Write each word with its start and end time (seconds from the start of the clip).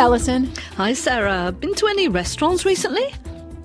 Alison. 0.00 0.50
Hi, 0.78 0.94
Sarah. 0.94 1.52
Been 1.52 1.74
to 1.74 1.86
any 1.86 2.08
restaurants 2.08 2.64
recently? 2.64 3.04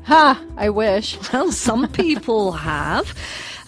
Ha, 0.03 0.43
I 0.57 0.69
wish. 0.69 1.17
Well, 1.33 1.49
some 1.53 1.87
people 1.87 2.51
have. 2.51 3.15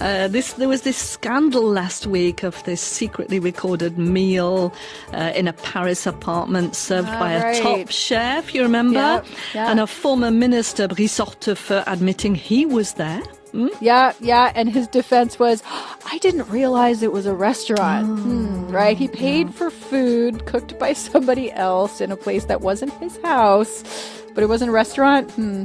Uh, 0.01 0.27
this 0.27 0.51
there 0.53 0.67
was 0.67 0.81
this 0.81 0.97
scandal 0.97 1.63
last 1.63 2.05
week 2.07 2.43
of 2.43 2.61
this 2.65 2.81
secretly 2.81 3.39
recorded 3.39 3.97
meal 3.97 4.73
uh, 5.13 5.31
in 5.33 5.47
a 5.47 5.53
Paris 5.53 6.05
apartment 6.05 6.75
served 6.75 7.07
by 7.07 7.31
a 7.31 7.41
right. 7.41 7.61
top 7.63 7.89
chef. 7.89 8.53
You 8.53 8.63
remember? 8.63 8.99
Yep, 8.99 9.25
yeah. 9.53 9.71
And 9.71 9.79
a 9.79 9.87
former 9.87 10.29
minister, 10.29 10.89
Brice 10.89 11.19
Hortefeux, 11.19 11.85
admitting 11.87 12.35
he 12.35 12.65
was 12.65 12.95
there. 12.95 13.23
Yeah, 13.81 14.13
yeah. 14.19 14.51
And 14.55 14.69
his 14.69 14.87
defense 14.87 15.39
was, 15.39 15.63
I 16.05 16.17
didn't 16.19 16.49
realize 16.49 17.01
it 17.03 17.11
was 17.11 17.25
a 17.25 17.33
restaurant. 17.33 18.05
Hmm, 18.19 18.67
right? 18.69 18.97
He 18.97 19.07
paid 19.07 19.53
for 19.53 19.69
food 19.71 20.45
cooked 20.45 20.77
by 20.79 20.93
somebody 20.93 21.51
else 21.51 22.01
in 22.01 22.11
a 22.11 22.17
place 22.17 22.45
that 22.45 22.61
wasn't 22.61 22.93
his 22.95 23.17
house, 23.23 23.83
but 24.33 24.43
it 24.43 24.47
wasn't 24.47 24.69
a 24.69 24.73
restaurant. 24.73 25.31
Hmm. 25.31 25.63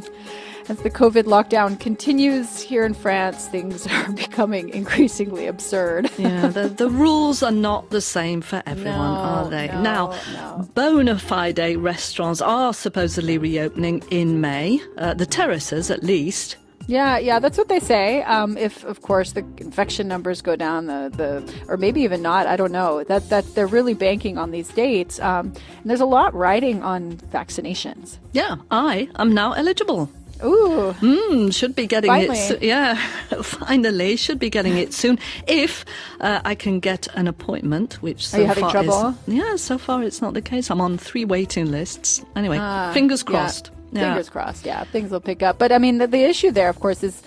As 0.69 0.79
the 0.79 0.91
COVID 0.91 1.25
lockdown 1.25 1.79
continues 1.81 2.61
here 2.63 2.85
in 2.87 2.95
France, 2.95 3.49
things 3.49 3.85
are 3.91 4.13
becoming 4.13 4.69
increasingly 4.69 5.47
absurd. 5.49 6.09
Yeah, 6.19 6.47
the, 6.47 6.69
the 6.69 6.89
rules 6.89 7.43
are 7.43 7.51
not 7.51 7.91
the 7.91 8.01
same 8.01 8.41
for 8.43 8.63
everyone, 8.65 8.95
No, 8.95 9.03
are 9.03 9.49
they? 9.51 9.67
no, 9.67 9.83
now, 9.83 10.15
no. 10.35 10.69
bona 10.75 11.19
fide 11.19 11.77
restaurants 11.79 12.41
are 12.41 12.73
supposedly 12.73 13.39
reopening 13.39 14.05
in 14.11 14.41
May, 14.41 14.81
uh, 14.99 15.15
the 15.15 15.27
terraces 15.27 15.91
at 15.91 16.05
least. 16.05 16.57
Yeah, 16.93 17.17
yeah, 17.19 17.39
that's 17.41 17.57
what 17.57 17.69
they 17.69 17.81
say. 17.81 18.23
Um, 18.25 18.59
if, 18.59 18.85
of 18.85 19.01
course, 19.01 19.33
the 19.33 19.41
infection 19.57 20.09
numbers 20.09 20.43
go 20.43 20.57
down, 20.57 20.87
the, 20.87 21.11
the 21.21 21.31
or 21.69 21.77
maybe 21.79 22.03
even 22.03 22.21
not, 22.21 22.47
I 22.47 22.57
don't 22.57 22.73
know. 22.73 23.03
That 23.05 23.31
that 23.31 23.45
they're 23.55 23.67
really 23.79 23.95
banking 23.95 24.37
on 24.37 24.51
these 24.51 24.69
dates, 24.69 25.19
um, 25.21 25.45
and 25.81 25.87
there's 25.91 26.03
a 26.03 26.11
lot 26.19 26.35
riding 26.35 26.83
on 26.83 27.17
vaccinations. 27.33 28.19
Yeah, 28.33 28.57
I 28.71 29.09
am 29.17 29.33
now 29.33 29.53
eligible. 29.53 30.11
Ooh, 30.45 30.93
Mm, 31.01 31.55
should 31.55 31.75
be 31.77 31.87
getting 31.87 32.11
Finally. 32.11 32.39
it. 32.39 32.49
So- 32.49 32.59
yeah, 32.61 32.97
finally, 33.43 34.17
should 34.17 34.39
be 34.41 34.51
getting 34.51 34.77
it 34.77 34.93
soon 34.93 35.19
if 35.47 35.85
uh, 36.21 36.41
I 36.45 36.55
can 36.57 36.81
get 36.81 37.07
an 37.15 37.27
appointment. 37.29 38.03
Which 38.03 38.27
so 38.27 38.39
you 38.39 38.47
having 38.47 38.65
far 38.65 38.73
trouble? 38.73 39.15
Is, 39.29 39.35
yeah, 39.35 39.57
so 39.57 39.79
far 39.79 40.03
it's 40.03 40.21
not 40.21 40.35
the 40.35 40.43
case. 40.43 40.69
I'm 40.71 40.81
on 40.81 40.99
three 40.99 41.25
waiting 41.25 41.71
lists. 41.71 42.25
Anyway, 42.37 42.59
Ah, 42.61 42.91
fingers 42.93 43.23
crossed. 43.23 43.71
Yeah. 43.73 43.82
Fingers 44.01 44.29
crossed. 44.29 44.65
Yeah, 44.65 44.85
things 44.85 45.11
will 45.11 45.21
pick 45.21 45.43
up. 45.43 45.59
But 45.59 45.73
I 45.73 45.79
mean, 45.79 45.99
the, 45.99 46.07
the 46.07 46.23
issue 46.23 46.51
there, 46.51 46.69
of 46.69 46.81
course, 46.81 47.03
is 47.03 47.23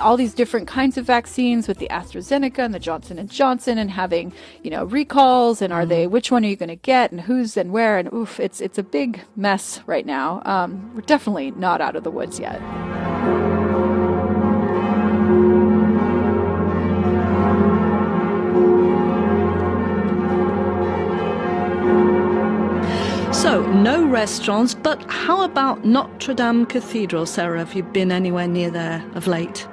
all 0.00 0.16
these 0.16 0.32
different 0.34 0.68
kinds 0.68 0.96
of 0.96 1.04
vaccines 1.04 1.68
with 1.68 1.78
the 1.78 1.88
AstraZeneca 1.88 2.58
and 2.58 2.74
the 2.74 2.78
Johnson 2.78 3.18
and 3.18 3.30
Johnson, 3.30 3.78
and 3.78 3.90
having 3.90 4.32
you 4.62 4.70
know 4.70 4.84
recalls, 4.84 5.62
and 5.62 5.72
are 5.72 5.86
they 5.86 6.06
which 6.06 6.30
one 6.30 6.44
are 6.44 6.48
you 6.48 6.56
going 6.56 6.68
to 6.68 6.76
get, 6.76 7.12
and 7.12 7.22
who's 7.22 7.56
and 7.56 7.72
where, 7.72 7.98
and 7.98 8.12
oof, 8.12 8.40
it's 8.40 8.60
it's 8.60 8.78
a 8.78 8.82
big 8.82 9.20
mess 9.36 9.80
right 9.86 10.06
now. 10.06 10.42
Um, 10.44 10.94
we're 10.94 11.02
definitely 11.02 11.50
not 11.52 11.80
out 11.80 11.96
of 11.96 12.04
the 12.04 12.10
woods 12.10 12.38
yet. 12.38 12.60
No 23.82 24.06
restaurants, 24.06 24.74
but 24.74 25.02
how 25.10 25.42
about 25.42 25.84
Notre 25.84 26.34
Dame 26.34 26.66
Cathedral, 26.66 27.26
Sarah? 27.26 27.58
Have 27.58 27.74
you 27.74 27.82
been 27.82 28.12
anywhere 28.12 28.46
near 28.46 28.70
there 28.70 29.04
of 29.14 29.26
late? 29.26 29.66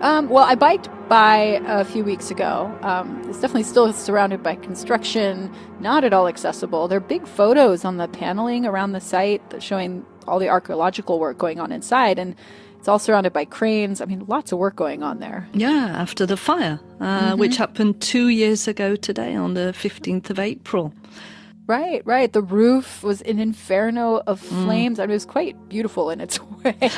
Um, 0.00 0.28
well, 0.28 0.44
I 0.44 0.54
biked 0.54 0.88
by 1.08 1.60
a 1.66 1.84
few 1.84 2.04
weeks 2.04 2.30
ago. 2.30 2.72
Um, 2.82 3.20
it's 3.28 3.40
definitely 3.40 3.64
still 3.64 3.92
surrounded 3.92 4.44
by 4.44 4.54
construction, 4.54 5.52
not 5.80 6.04
at 6.04 6.12
all 6.12 6.28
accessible. 6.28 6.86
There 6.86 6.98
are 6.98 7.00
big 7.00 7.26
photos 7.26 7.84
on 7.84 7.96
the 7.96 8.06
paneling 8.06 8.64
around 8.64 8.92
the 8.92 9.00
site 9.00 9.42
showing 9.60 10.06
all 10.28 10.38
the 10.38 10.48
archaeological 10.48 11.18
work 11.18 11.36
going 11.36 11.58
on 11.58 11.72
inside, 11.72 12.20
and 12.20 12.36
it's 12.78 12.86
all 12.86 13.00
surrounded 13.00 13.32
by 13.32 13.44
cranes. 13.44 14.00
I 14.00 14.04
mean, 14.04 14.24
lots 14.28 14.52
of 14.52 14.58
work 14.58 14.76
going 14.76 15.02
on 15.02 15.18
there. 15.18 15.48
Yeah, 15.52 15.96
after 15.96 16.26
the 16.26 16.36
fire, 16.36 16.78
uh, 17.00 17.34
which 17.34 17.56
happened 17.56 18.00
two 18.00 18.28
years 18.28 18.68
ago 18.68 18.94
today 18.94 19.34
on 19.34 19.54
the 19.54 19.74
15th 19.76 20.30
of 20.30 20.38
April. 20.38 20.94
Right, 21.68 22.00
right. 22.06 22.32
The 22.32 22.40
roof 22.40 23.02
was 23.02 23.20
an 23.20 23.38
inferno 23.38 24.22
of 24.26 24.40
flames. 24.40 24.98
I 24.98 25.02
mean, 25.02 25.10
it 25.10 25.14
was 25.16 25.26
quite 25.26 25.68
beautiful 25.68 26.08
in 26.08 26.18
its 26.18 26.40
way, 26.64 26.90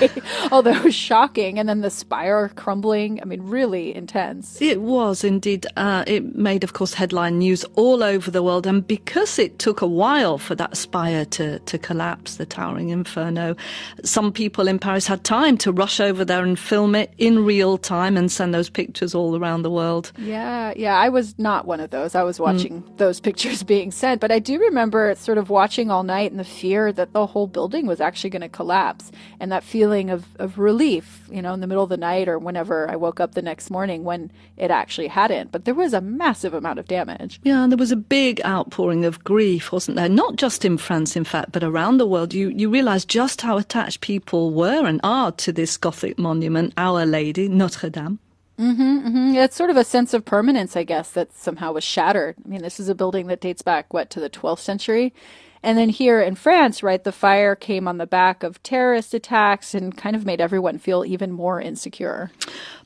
although 0.53 0.71
it 0.71 0.85
was 0.85 0.95
shocking. 0.95 1.59
And 1.59 1.69
then 1.69 1.81
the 1.81 1.91
spire 1.91 2.53
crumbling. 2.55 3.21
I 3.21 3.25
mean, 3.25 3.43
really 3.43 3.93
intense. 3.93 4.63
It 4.63 4.81
was 4.81 5.25
indeed. 5.25 5.67
Uh, 5.77 6.05
it 6.07 6.37
made, 6.37 6.63
of 6.63 6.75
course, 6.75 6.95
headline 6.95 7.39
news 7.39 7.65
all 7.75 8.05
over 8.05 8.31
the 8.31 8.45
world. 8.45 8.65
And 8.65 8.87
because 8.87 9.41
it 9.41 9.59
took 9.59 9.81
a 9.81 9.89
while 9.89 10.39
for 10.39 10.55
that 10.55 10.77
spire 10.77 11.25
to, 11.25 11.59
to 11.59 11.77
collapse, 11.77 12.37
the 12.37 12.47
towering 12.47 12.91
inferno, 12.91 13.57
some 14.05 14.31
people 14.33 14.69
in 14.69 14.79
Paris 14.79 15.09
had 15.09 15.25
time 15.25 15.59
to 15.59 15.73
rush 15.73 15.99
over 15.99 16.25
there 16.25 16.45
and 16.45 16.57
film 16.57 16.95
it 16.95 17.13
in 17.19 17.45
real 17.45 17.77
time 17.77 18.17
and 18.17 18.31
send 18.31 18.55
those 18.55 18.71
pictures 18.71 19.17
all 19.17 19.37
around 19.37 19.63
the 19.63 19.71
world. 19.71 20.13
Yeah, 20.17 20.73
yeah, 20.77 20.97
I 20.97 21.09
was 21.09 21.37
not 21.41 21.67
one 21.67 21.81
of 21.81 21.91
those. 21.91 22.15
I 22.15 22.23
was 22.23 22.39
watching 22.39 22.85
those 22.99 23.19
pictures 23.19 23.63
being 23.75 23.91
sent, 23.91 24.21
but 24.21 24.31
I 24.31 24.39
do 24.39 24.60
remember 24.61 25.15
sort 25.17 25.39
of 25.39 25.51
watching 25.51 25.91
all 25.91 26.03
night 26.03 26.31
and 26.31 26.39
the 26.39 26.45
fear 26.45 26.93
that 26.93 27.13
the 27.13 27.27
whole 27.27 27.47
building 27.47 27.87
was 27.87 28.01
actually 28.01 28.31
going 28.31 28.43
to 28.43 28.49
collapse 28.49 29.11
and 29.39 29.51
that 29.53 29.65
feeling 29.65 30.11
of, 30.11 30.27
of 30.39 30.59
relief, 30.59 31.23
you 31.31 31.43
know, 31.43 31.53
in 31.53 31.61
the 31.61 31.67
middle 31.67 31.83
of 31.83 31.91
the 31.91 31.97
night 31.97 32.29
or 32.29 32.39
whenever 32.39 32.91
I 32.91 32.97
woke 32.97 33.21
up 33.21 33.35
the 33.35 33.43
next 33.43 33.71
morning 33.71 34.05
when 34.05 34.31
it 34.57 34.71
actually 34.71 35.09
hadn't. 35.09 35.53
But 35.53 35.65
there 35.65 35.75
was 35.75 35.93
a 35.93 36.01
massive 36.01 36.55
amount 36.55 36.79
of 36.79 36.87
damage. 36.87 37.41
Yeah, 37.43 37.63
and 37.63 37.73
there 37.73 37.79
was 37.79 37.93
a 37.93 37.97
big 37.97 38.41
outpouring 38.45 39.05
of 39.05 39.25
grief, 39.25 39.73
wasn't 39.73 39.97
there? 39.97 40.09
Not 40.09 40.37
just 40.37 40.65
in 40.65 40.79
France, 40.79 41.17
in 41.17 41.25
fact, 41.25 41.53
but 41.53 41.65
around 41.65 41.99
the 41.99 42.07
world. 42.07 42.35
You 42.35 42.49
you 42.51 42.71
realise 42.71 43.05
just 43.05 43.41
how 43.43 43.59
attached 43.59 44.01
people 44.01 44.53
were 44.53 44.87
and 44.87 45.01
are 45.03 45.33
to 45.33 45.53
this 45.53 45.77
Gothic 45.77 46.19
monument, 46.19 46.73
Our 46.77 47.07
Lady, 47.07 47.49
Notre 47.49 47.91
Dame. 47.91 48.19
Mm, 48.61 49.35
It's 49.37 49.57
sort 49.57 49.71
of 49.71 49.77
a 49.79 49.85
sense 49.85 50.13
of 50.15 50.25
permanence, 50.25 50.77
I 50.77 50.85
guess, 50.85 51.11
that 51.13 51.33
somehow 51.33 51.73
was 51.73 51.85
shattered. 51.85 52.37
I 52.45 52.49
mean, 52.49 52.63
this 52.63 52.79
is 52.79 52.89
a 52.91 52.95
building 52.95 53.27
that 53.29 53.41
dates 53.41 53.63
back, 53.63 53.95
what, 53.95 54.11
to 54.11 54.21
the 54.21 54.31
12th 54.31 54.61
century? 54.61 55.15
And 55.63 55.79
then 55.79 55.91
here 55.91 56.21
in 56.23 56.37
France, 56.37 56.83
right, 56.83 57.03
the 57.03 57.13
fire 57.13 57.55
came 57.55 57.89
on 57.89 57.99
the 57.99 58.07
back 58.07 58.43
of 58.43 58.63
terrorist 58.63 59.13
attacks 59.15 59.75
and 59.75 59.97
kind 59.97 60.17
of 60.17 60.25
made 60.27 60.41
everyone 60.41 60.79
feel 60.79 61.05
even 61.05 61.33
more 61.33 61.61
insecure. 61.61 62.31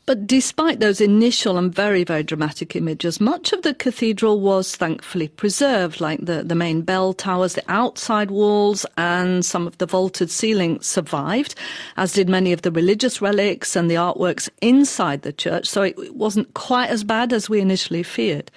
But 0.07 0.27
despite 0.27 0.81
those 0.81 1.01
initial 1.01 1.57
and 1.57 1.75
very, 1.75 2.05
very 2.05 2.23
dramatic 2.23 2.77
images, 2.77 3.23
much 3.23 3.55
of 3.55 3.63
the 3.63 3.73
cathedral 3.73 4.39
was 4.39 4.77
thankfully 4.77 5.29
preserved, 5.29 5.99
like 5.99 6.21
the, 6.25 6.43
the 6.43 6.55
main 6.55 6.83
bell 6.83 7.15
towers, 7.15 7.55
the 7.55 7.63
outside 7.69 8.31
walls, 8.31 8.85
and 8.99 9.45
some 9.45 9.67
of 9.67 9.79
the 9.79 9.87
vaulted 9.87 10.31
ceiling 10.31 10.79
survived, 10.83 11.55
as 11.97 12.13
did 12.13 12.29
many 12.29 12.53
of 12.53 12.63
the 12.63 12.71
religious 12.71 13.23
relics 13.23 13.77
and 13.77 13.91
the 13.91 13.95
artworks 13.95 14.51
inside 14.61 15.23
the 15.23 15.33
church. 15.33 15.67
So 15.67 15.83
it, 15.83 15.99
it 15.99 16.15
wasn't 16.15 16.53
quite 16.53 16.91
as 16.91 17.03
bad 17.03 17.33
as 17.33 17.49
we 17.49 17.61
initially 17.61 18.03
feared. 18.03 18.51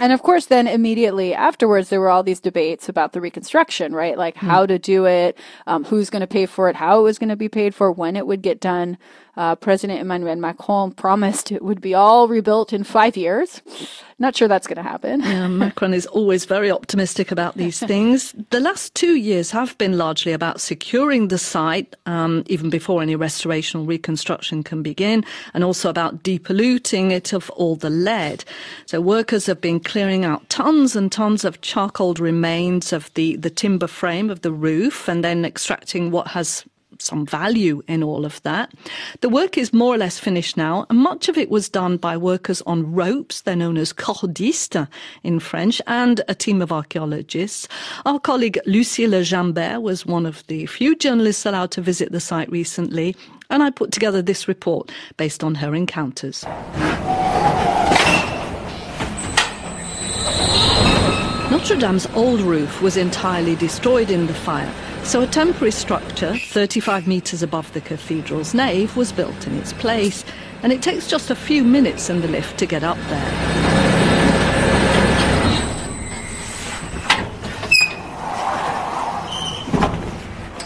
And 0.00 0.12
of 0.12 0.22
course, 0.22 0.46
then 0.46 0.66
immediately 0.66 1.34
afterwards, 1.34 1.88
there 1.88 2.00
were 2.00 2.10
all 2.10 2.22
these 2.22 2.40
debates 2.40 2.88
about 2.88 3.12
the 3.12 3.20
reconstruction, 3.20 3.94
right? 3.94 4.18
Like 4.18 4.36
how 4.36 4.66
to 4.66 4.78
do 4.78 5.06
it, 5.06 5.38
um, 5.66 5.84
who's 5.84 6.10
going 6.10 6.20
to 6.20 6.26
pay 6.26 6.46
for 6.46 6.68
it, 6.68 6.76
how 6.76 7.00
it 7.00 7.02
was 7.02 7.18
going 7.18 7.30
to 7.30 7.36
be 7.36 7.48
paid 7.48 7.74
for, 7.74 7.92
when 7.92 8.16
it 8.16 8.26
would 8.26 8.42
get 8.42 8.60
done. 8.60 8.98
Uh, 9.34 9.54
President 9.54 9.98
Emmanuel 9.98 10.36
Macron 10.36 10.92
promised 10.92 11.50
it 11.50 11.62
would 11.62 11.80
be 11.80 11.94
all 11.94 12.28
rebuilt 12.28 12.70
in 12.72 12.84
five 12.84 13.16
years. 13.16 13.62
Not 14.18 14.36
sure 14.36 14.46
that's 14.46 14.66
going 14.66 14.76
to 14.76 14.82
happen. 14.82 15.20
Yeah, 15.20 15.48
Macron 15.48 15.94
is 15.94 16.06
always 16.06 16.44
very 16.44 16.70
optimistic 16.70 17.32
about 17.32 17.56
these 17.56 17.80
things. 17.92 18.34
The 18.50 18.60
last 18.60 18.94
two 18.94 19.14
years 19.14 19.50
have 19.50 19.76
been 19.78 19.96
largely 19.96 20.32
about 20.32 20.60
securing 20.60 21.28
the 21.28 21.38
site, 21.38 21.96
um, 22.04 22.44
even 22.46 22.68
before 22.68 23.00
any 23.00 23.16
restoration 23.16 23.80
or 23.80 23.84
reconstruction 23.84 24.62
can 24.62 24.82
begin, 24.82 25.24
and 25.54 25.64
also 25.64 25.88
about 25.88 26.22
depolluting 26.22 27.10
it 27.10 27.32
of 27.32 27.48
all 27.50 27.74
the 27.74 27.90
lead. 27.90 28.44
So 28.84 29.00
workers 29.12 29.44
have 29.44 29.60
been 29.60 29.78
clearing 29.78 30.24
out 30.24 30.48
tons 30.48 30.96
and 30.96 31.12
tons 31.12 31.44
of 31.44 31.60
charcoal 31.60 32.14
remains 32.14 32.94
of 32.94 33.12
the, 33.12 33.36
the 33.36 33.50
timber 33.50 33.86
frame 33.86 34.30
of 34.30 34.40
the 34.40 34.50
roof 34.50 35.06
and 35.06 35.22
then 35.22 35.44
extracting 35.44 36.10
what 36.10 36.28
has 36.28 36.64
some 36.98 37.26
value 37.26 37.82
in 37.88 38.02
all 38.02 38.24
of 38.24 38.42
that. 38.44 38.72
The 39.20 39.28
work 39.28 39.58
is 39.58 39.70
more 39.74 39.94
or 39.94 39.98
less 39.98 40.18
finished 40.18 40.56
now, 40.56 40.86
and 40.88 40.98
much 40.98 41.28
of 41.28 41.36
it 41.36 41.50
was 41.50 41.68
done 41.68 41.98
by 41.98 42.16
workers 42.16 42.62
on 42.62 42.90
ropes. 42.90 43.42
They're 43.42 43.54
known 43.54 43.76
as 43.76 43.92
cordistes 43.92 44.88
in 45.22 45.40
French, 45.40 45.82
and 45.86 46.22
a 46.26 46.34
team 46.34 46.62
of 46.62 46.72
archaeologists. 46.72 47.68
Our 48.06 48.18
colleague 48.18 48.58
Lucile 48.64 49.22
Gimberg 49.22 49.82
was 49.82 50.06
one 50.06 50.24
of 50.24 50.42
the 50.46 50.64
few 50.64 50.96
journalists 50.96 51.44
allowed 51.44 51.70
to 51.72 51.82
visit 51.82 52.12
the 52.12 52.20
site 52.20 52.50
recently, 52.50 53.14
and 53.50 53.62
I 53.62 53.68
put 53.68 53.92
together 53.92 54.22
this 54.22 54.48
report 54.48 54.90
based 55.18 55.44
on 55.44 55.56
her 55.56 55.74
encounters. 55.74 56.46
Notre 61.62 61.76
Dame's 61.76 62.06
old 62.16 62.40
roof 62.40 62.82
was 62.82 62.96
entirely 62.96 63.54
destroyed 63.54 64.10
in 64.10 64.26
the 64.26 64.34
fire, 64.34 64.68
so 65.04 65.20
a 65.20 65.28
temporary 65.28 65.70
structure 65.70 66.34
35 66.36 67.06
metres 67.06 67.40
above 67.40 67.72
the 67.72 67.80
cathedral's 67.80 68.52
nave 68.52 68.96
was 68.96 69.12
built 69.12 69.46
in 69.46 69.56
its 69.56 69.72
place, 69.72 70.24
and 70.64 70.72
it 70.72 70.82
takes 70.82 71.06
just 71.06 71.30
a 71.30 71.36
few 71.36 71.62
minutes 71.62 72.10
in 72.10 72.20
the 72.20 72.26
lift 72.26 72.58
to 72.58 72.66
get 72.66 72.82
up 72.82 72.96
there. 73.08 73.32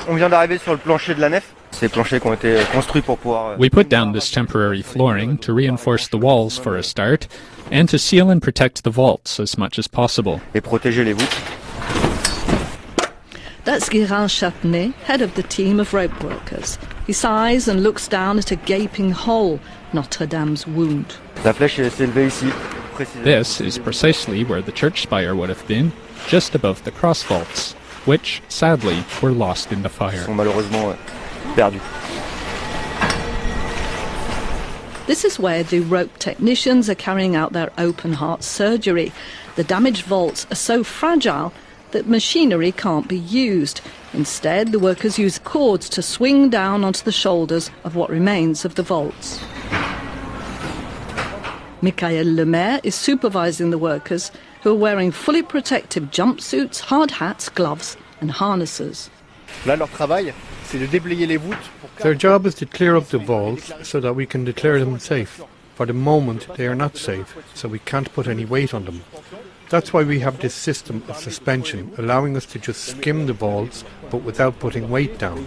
On 0.09 0.17
vient 0.17 0.31
d'arriver 0.31 0.57
sur 0.57 0.73
le 0.73 0.79
plancher 0.79 1.15
de 1.15 1.21
la 1.21 1.29
nef. 1.29 1.53
Ces 1.73 1.91
planchers 1.91 2.21
qui 2.21 2.27
ont 2.27 2.33
été 2.33 2.57
construits 2.73 3.03
pour 3.03 3.19
pouvoir. 3.19 3.51
Euh, 3.51 3.57
we 3.59 3.69
put 3.69 3.91
down 3.91 4.15
this 4.15 4.31
temporary 4.31 4.81
flooring 4.81 5.37
to 5.37 5.53
reinforce 5.53 6.09
the 6.09 6.17
walls 6.17 6.59
for 6.59 6.75
a 6.75 6.83
start 6.83 7.29
and 7.71 7.89
to 7.89 7.99
seal 7.99 8.31
and 8.31 8.43
protect 8.43 8.85
the 8.85 8.91
vaults 8.91 9.41
as 9.41 9.59
much 9.59 9.79
as 9.79 9.89
possible. 9.89 10.41
Et 10.55 10.63
protéger 10.63 11.05
les 11.05 11.15
voûtes. 11.15 11.57
That's 13.65 13.89
Guérin 13.89 14.29
Châtenay, 14.29 14.95
head 15.07 15.23
of 15.23 15.35
the 15.35 15.43
team 15.43 15.81
of 15.81 15.93
rope 15.93 16.23
workers. 16.23 16.79
He 17.07 17.13
sighs 17.13 17.67
and 17.67 17.83
looks 17.83 18.07
down 18.07 18.39
at 18.39 18.53
a 18.53 18.57
gaping 18.57 19.11
hole, 19.11 19.59
Notre 19.93 20.27
Dame's 20.27 20.67
wound. 20.67 21.17
La 21.45 21.53
flèche 21.53 21.83
s'est 21.91 22.01
élevée 22.01 22.29
ici. 22.29 22.53
This 23.25 23.61
is 23.61 23.79
precisely 23.79 24.45
where 24.45 24.63
the 24.63 24.73
church 24.73 25.03
spire 25.03 25.35
would 25.35 25.49
have 25.49 25.67
been, 25.67 25.93
just 26.29 26.55
above 26.55 26.83
the 26.85 26.91
cross 26.91 27.23
vaults, 27.25 27.75
which, 28.07 28.41
sadly, 28.49 29.05
were 29.21 29.33
lost 29.33 29.71
in 29.73 29.83
the 29.83 29.89
fire. 29.89 30.25
Euh, 30.29 30.97
This 35.07 35.25
is 35.25 35.39
where 35.39 35.63
the 35.63 35.81
rope 35.81 36.19
technicians 36.19 36.91
are 36.91 36.97
carrying 36.97 37.37
out 37.37 37.53
their 37.53 37.71
open 37.79 38.15
heart 38.15 38.43
surgery. 38.43 39.13
The 39.55 39.63
damaged 39.63 40.05
vaults 40.05 40.49
are 40.51 40.57
so 40.57 40.83
fragile 40.83 41.53
that 41.93 42.09
machinery 42.09 42.73
can't 42.73 43.07
be 43.07 43.19
used. 43.19 43.81
Instead, 44.13 44.73
the 44.73 44.81
workers 44.81 45.17
use 45.17 45.39
cords 45.39 45.89
to 45.91 46.03
swing 46.03 46.51
down 46.51 46.83
onto 46.83 47.05
the 47.05 47.13
shoulders 47.13 47.71
of 47.85 47.95
what 47.95 48.11
remains 48.11 48.65
of 48.65 48.75
the 48.75 48.83
vaults. 48.83 49.41
Michael 51.83 52.35
Lemaire 52.35 52.81
is 52.83 52.97
supervising 52.97 53.71
the 53.71 53.79
workers 53.79 54.33
who 54.63 54.73
are 54.73 54.75
wearing 54.75 55.13
fully 55.13 55.43
protective 55.43 56.11
jumpsuits, 56.11 56.81
hard 56.81 57.13
hats, 57.13 57.49
gloves, 57.49 57.97
and 58.21 58.33
harnesses. 58.33 59.09
Là, 59.65 59.79
leur 59.79 59.89
travail, 59.89 60.33
c'est 60.67 60.79
de 60.79 60.87
déblayer 60.87 61.27
les 61.27 61.39
voûtes. 61.39 61.71
Their 61.99 62.19
job 62.19 62.47
is 62.47 62.55
to 62.57 62.67
clear 62.67 62.97
up 62.97 63.09
the 63.09 63.19
vaults 63.19 63.73
so 63.83 64.01
that 64.01 64.15
we 64.15 64.27
can 64.27 64.45
declare 64.45 64.79
them 64.79 64.99
safe. 64.99 65.41
For 65.77 65.87
the 65.87 65.93
moment, 65.93 66.49
they 66.57 66.67
are 66.67 66.75
not 66.75 66.97
safe, 66.97 67.37
so 67.55 67.69
we 67.69 67.79
can't 67.79 68.13
put 68.15 68.27
any 68.27 68.45
weight 68.45 68.75
on 68.75 68.85
them. 68.85 69.03
That's 69.69 69.93
why 69.93 70.05
we 70.05 70.21
have 70.21 70.39
this 70.41 70.55
system 70.55 71.03
of 71.09 71.17
suspension, 71.17 71.93
allowing 71.99 72.37
us 72.37 72.47
to 72.47 72.59
just 72.59 72.85
skim 72.85 73.27
the 73.27 73.33
vaults, 73.33 73.85
but 74.11 74.23
without 74.23 74.59
putting 74.59 74.91
weight 74.91 75.19
down. 75.19 75.47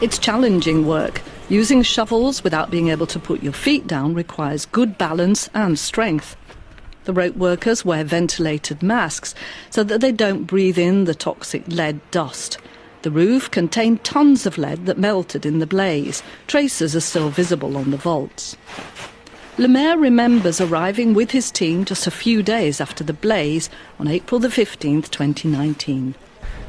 It's 0.00 0.18
challenging 0.18 0.86
work. 0.86 1.22
Using 1.48 1.82
shovels 1.82 2.44
without 2.44 2.70
being 2.70 2.88
able 2.88 3.06
to 3.06 3.18
put 3.18 3.42
your 3.42 3.52
feet 3.52 3.86
down 3.86 4.14
requires 4.14 4.66
good 4.66 4.96
balance 4.96 5.50
and 5.54 5.78
strength. 5.78 6.36
The 7.04 7.12
rope 7.12 7.36
workers 7.36 7.84
wear 7.84 8.02
ventilated 8.04 8.82
masks 8.82 9.34
so 9.70 9.84
that 9.84 10.00
they 10.00 10.12
don't 10.12 10.44
breathe 10.44 10.78
in 10.78 11.04
the 11.04 11.14
toxic 11.14 11.62
lead 11.68 12.00
dust. 12.10 12.58
The 13.02 13.10
roof 13.10 13.50
contained 13.50 14.02
tons 14.04 14.46
of 14.46 14.56
lead 14.56 14.86
that 14.86 14.96
melted 14.98 15.44
in 15.44 15.58
the 15.58 15.66
blaze. 15.66 16.22
Traces 16.46 16.96
are 16.96 17.00
still 17.00 17.28
visible 17.28 17.76
on 17.76 17.90
the 17.90 17.98
vaults. 17.98 18.56
Lemaire 19.58 19.98
remembers 19.98 20.60
arriving 20.60 21.12
with 21.14 21.30
his 21.30 21.50
team 21.50 21.84
just 21.84 22.06
a 22.06 22.10
few 22.10 22.42
days 22.42 22.80
after 22.80 23.04
the 23.04 23.12
blaze 23.12 23.68
on 24.00 24.08
April 24.08 24.40
the 24.40 24.48
15th, 24.48 25.10
2019. 25.10 26.14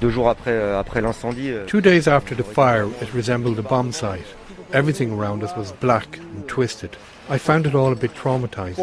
Deux 0.01 0.11
jours 0.11 0.27
après, 0.29 0.51
euh, 0.51 0.77
après 0.77 1.01
l'incendie. 1.01 1.49
euh, 1.51 1.65
Two 1.65 1.79
days 1.79 2.07
after 2.07 2.35
the 2.35 2.43
fire, 2.43 2.87
it 3.01 3.11
resembled 3.13 3.57
a 3.57 3.63
bomb 3.63 3.93
site. 3.93 4.25
Everything 4.73 5.13
around 5.13 5.41
us 5.41 5.55
was 5.55 5.71
black 5.79 6.17
and 6.19 6.45
twisted. 6.47 6.97
I 7.29 7.37
found 7.39 7.65
it 7.65 7.73
all 7.73 7.93
a 7.93 7.95
bit 7.95 8.13
traumatizing. 8.13 8.77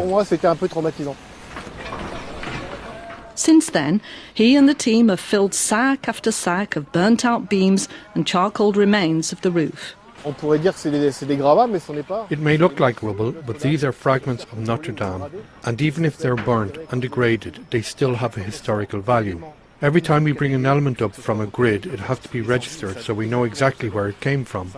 Since 3.35 3.71
then, 3.71 4.01
he 4.33 4.55
and 4.55 4.69
the 4.69 4.73
team 4.73 5.09
have 5.09 5.19
filled 5.19 5.53
sack 5.53 6.07
after 6.07 6.31
sack 6.31 6.75
of 6.75 6.91
burnt 6.91 7.25
out 7.25 7.49
beams 7.49 7.87
and 8.15 8.27
charcoal 8.27 8.71
remains 8.73 9.31
of 9.31 9.41
the 9.41 9.51
roof. 9.51 9.95
On 10.25 10.33
pourrait 10.33 10.59
dire 10.59 10.73
que 10.73 10.79
c'est 10.79 10.91
des, 10.91 11.11
c'est 11.11 11.25
des 11.25 11.35
gravats, 11.35 11.67
mais 11.67 11.79
ce 11.79 11.91
n'est 11.91 12.07
pas. 12.07 12.27
It 12.29 12.39
may 12.39 12.57
look 12.57 12.79
like 12.79 13.03
rubble, 13.03 13.33
but 13.45 13.59
these 13.59 13.83
are 13.83 13.91
fragments 13.91 14.43
of 14.43 14.57
Notre 14.57 14.93
Dame, 14.93 15.25
and 15.65 15.81
even 15.81 16.05
if 16.05 16.17
they're 16.17 16.37
burnt 16.37 16.77
and 16.91 17.01
degraded, 17.01 17.59
they 17.71 17.81
still 17.81 18.15
have 18.15 18.37
a 18.37 18.41
historical 18.41 19.01
value. 19.01 19.41
Every 19.83 19.99
time 19.99 20.23
we 20.23 20.31
bring 20.31 20.53
an 20.53 20.65
element 20.65 21.01
up 21.01 21.13
from 21.13 21.41
a 21.41 21.45
grid, 21.45 21.85
it 21.85 21.99
has 21.99 22.17
to 22.19 22.29
be 22.29 22.39
registered 22.39 23.01
so 23.01 23.13
we 23.13 23.27
know 23.27 23.43
exactly 23.43 23.89
where 23.89 24.07
it 24.07 24.21
came 24.21 24.45
from. 24.45 24.71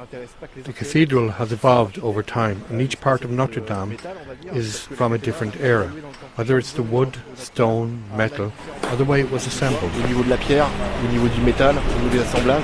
The 0.63 0.73
cathedral 0.73 1.29
has 1.29 1.51
evolved 1.51 1.99
over 1.99 2.23
time, 2.23 2.63
and 2.69 2.81
each 2.81 2.99
part 2.99 3.23
of 3.23 3.29
Notre 3.29 3.61
Dame 3.61 3.99
is 4.51 4.79
from 4.79 5.13
a 5.13 5.19
different 5.19 5.57
era, 5.57 5.89
whether 6.37 6.57
it's 6.57 6.71
the 6.71 6.81
wood, 6.81 7.17
stone, 7.35 8.03
metal, 8.15 8.51
or 8.89 8.95
the 8.95 9.05
way 9.05 9.19
it 9.19 9.29
was 9.29 9.45
assembled. 9.45 9.91
Au 9.93 10.07
niveau 10.07 10.23
de 10.23 10.29
la 10.29 10.37
pierre, 10.37 10.67
au 11.03 11.07
niveau 11.11 11.27
du 11.27 11.41
métal, 11.41 11.77
au 11.77 11.99
niveau 11.99 12.09
des 12.09 12.21
assemblages. 12.21 12.63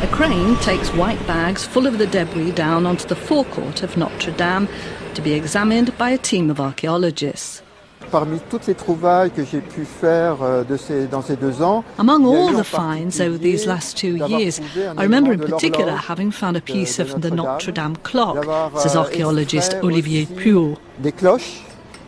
A 0.00 0.06
crane 0.12 0.54
takes 0.58 0.94
white 0.94 1.26
bags 1.26 1.64
full 1.64 1.88
of 1.88 1.98
the 1.98 2.06
debris 2.06 2.52
down 2.52 2.86
onto 2.86 3.08
the 3.08 3.16
forecourt 3.16 3.82
of 3.82 3.96
Notre 3.96 4.30
Dame 4.30 4.68
to 5.14 5.20
be 5.20 5.32
examined 5.32 5.90
by 5.98 6.10
a 6.10 6.18
team 6.18 6.50
of 6.50 6.60
archaeologists. 6.60 7.62
Parmi 8.10 8.38
toutes 8.50 8.66
les 8.66 8.74
trouvailles 8.74 9.30
que 9.30 9.44
j'ai 9.44 9.60
pu 9.60 9.84
faire 9.84 10.36
euh, 10.42 10.62
de 10.62 10.76
ces, 10.76 11.06
dans 11.06 11.22
ces 11.22 11.36
deux 11.36 11.60
ans, 11.62 11.82
Among 11.98 12.22
il 12.22 12.32
y 12.32 12.36
a 12.36 12.38
eu 12.38 12.48
all 12.48 12.62
the 12.62 12.64
finds 12.64 13.20
over 13.20 13.38
these 13.38 13.66
last 13.66 13.96
two 13.96 14.16
years, 14.28 14.60
I 14.76 15.02
remember 15.02 15.32
in 15.32 15.38
particular 15.38 15.96
having 16.08 16.30
found 16.30 16.56
a 16.56 16.60
piece 16.60 17.00
of 17.00 17.20
the 17.20 17.30
Notre 17.30 17.72
Dame 17.72 17.96
clock, 18.02 18.36
euh, 18.36 18.78
says 18.78 18.96
euh, 18.96 19.00
archaeologist 19.00 19.76
Olivier 19.82 20.26
Puaux. 20.26 20.76
des 21.00 21.12
cloches, 21.12 21.62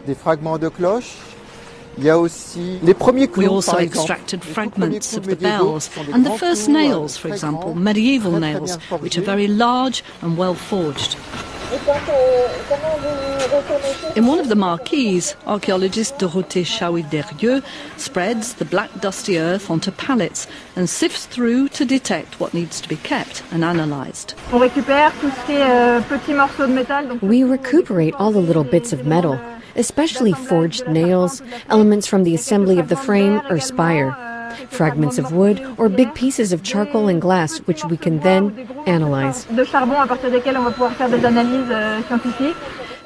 des 0.06 0.14
fragments 0.14 0.58
de 0.58 0.68
cloches. 0.68 1.16
Il 1.98 2.04
y 2.04 2.10
a 2.10 2.18
aussi 2.18 2.78
les 2.84 2.94
premiers 2.94 3.26
clous, 3.26 3.42
We 3.42 3.48
also 3.48 3.78
extracted 3.78 4.44
fragments 4.44 5.16
of 5.16 5.26
the 5.26 5.34
bells 5.34 5.90
and 6.14 6.22
the 6.22 6.38
first 6.38 6.68
euh, 6.68 6.72
nails, 6.72 7.18
for 7.18 7.28
example, 7.28 7.74
medieval 7.74 8.38
nails, 8.38 8.78
which 9.00 9.18
are 9.18 9.24
very 9.24 9.48
large 9.48 10.04
and 10.22 10.36
well 10.38 10.54
forged. 10.54 11.16
In 14.16 14.26
one 14.26 14.38
of 14.38 14.48
the 14.48 14.56
marquees, 14.56 15.36
archaeologist 15.46 16.16
Dorothée 16.18 16.64
Chaoui-Derieux 16.64 17.62
spreads 17.98 18.54
the 18.54 18.64
black 18.64 18.90
dusty 19.00 19.38
earth 19.38 19.70
onto 19.70 19.90
pallets 19.90 20.46
and 20.76 20.88
sifts 20.88 21.26
through 21.26 21.68
to 21.70 21.84
detect 21.84 22.40
what 22.40 22.54
needs 22.54 22.80
to 22.80 22.88
be 22.88 22.96
kept 22.96 23.42
and 23.52 23.62
analysed. 23.64 24.34
On 24.50 24.58
récupère 24.58 25.12
tout 25.20 25.30
ce 25.30 25.46
qui 25.46 25.52
est 25.52 25.70
euh, 25.70 26.00
petits 26.00 26.32
morceaux 26.32 26.66
de 26.66 26.72
métal. 26.72 27.06
Donc 27.06 27.22
We 27.22 27.44
recuperate 27.44 28.14
all 28.18 28.32
the 28.32 28.40
little 28.40 28.64
bits 28.64 28.94
of 28.94 29.04
metal, 29.04 29.38
especially 29.76 30.32
forged 30.32 30.88
nails, 30.88 31.42
elements 31.68 32.06
from 32.06 32.24
the 32.24 32.34
assembly 32.34 32.78
of 32.78 32.88
the 32.88 32.96
frame 32.96 33.42
or 33.50 33.60
spire, 33.60 34.16
fragments 34.70 35.18
of 35.18 35.32
wood, 35.32 35.60
or 35.78 35.88
big 35.88 36.14
pieces 36.14 36.52
of 36.52 36.62
charcoal 36.62 37.08
and 37.08 37.20
glass, 37.20 37.58
which 37.66 37.84
we 37.84 37.96
can 37.96 38.20
then 38.20 38.68
analyze. 38.86 39.46
de 39.50 39.64
charbon 39.64 39.94
à 39.94 40.06
partir 40.06 40.30
desquels 40.30 40.56
on 40.56 40.64
va 40.64 40.70
pouvoir 40.70 40.92
faire 40.92 41.08
des 41.08 41.24
analyses 41.24 41.70
euh, 41.70 42.02
scientifiques. 42.08 42.56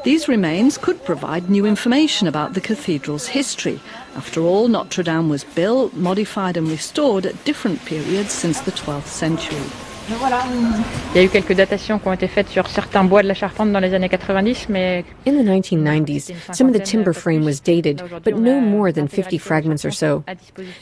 These 0.05 0.27
remains 0.27 0.79
could 0.79 1.05
provide 1.05 1.49
new 1.49 1.65
information 1.65 2.27
about 2.27 2.55
the 2.55 2.61
cathedral's 2.61 3.29
history. 3.29 3.79
After 4.17 4.41
all, 4.41 4.67
Notre 4.67 5.05
Dame 5.05 5.29
was 5.29 5.45
built, 5.45 5.95
modified, 5.95 6.57
and 6.57 6.69
restored 6.69 7.25
at 7.25 7.45
different 7.45 7.85
periods 7.85 8.33
since 8.33 8.61
the 8.63 8.73
12th 8.73 9.07
century. 9.07 9.92
Il 10.09 11.17
y 11.17 11.19
a 11.19 11.23
eu 11.23 11.29
quelques 11.29 11.55
datations 11.55 11.99
qui 11.99 12.09
ont 12.09 12.13
été 12.13 12.27
faites 12.27 12.49
sur 12.49 12.67
certains 12.67 13.05
bois 13.05 13.23
de 13.23 13.29
la 13.29 13.35
charpente 13.35 13.71
dans 13.71 13.79
les 13.79 13.95
années 13.95 14.09
90, 14.09 14.69
mais 14.69 15.05
In 15.27 15.35
the 15.35 15.47
1990s, 15.47 16.33
some 16.53 16.69
of 16.69 16.75
the 16.75 16.83
timber 16.83 17.13
frame 17.13 17.45
was 17.45 17.61
dated, 17.61 18.03
but 18.25 18.37
no 18.37 18.61
more 18.61 18.93
than 18.93 19.07
50 19.07 19.39
fragments 19.39 19.85
or 19.85 19.93
so. 19.93 20.25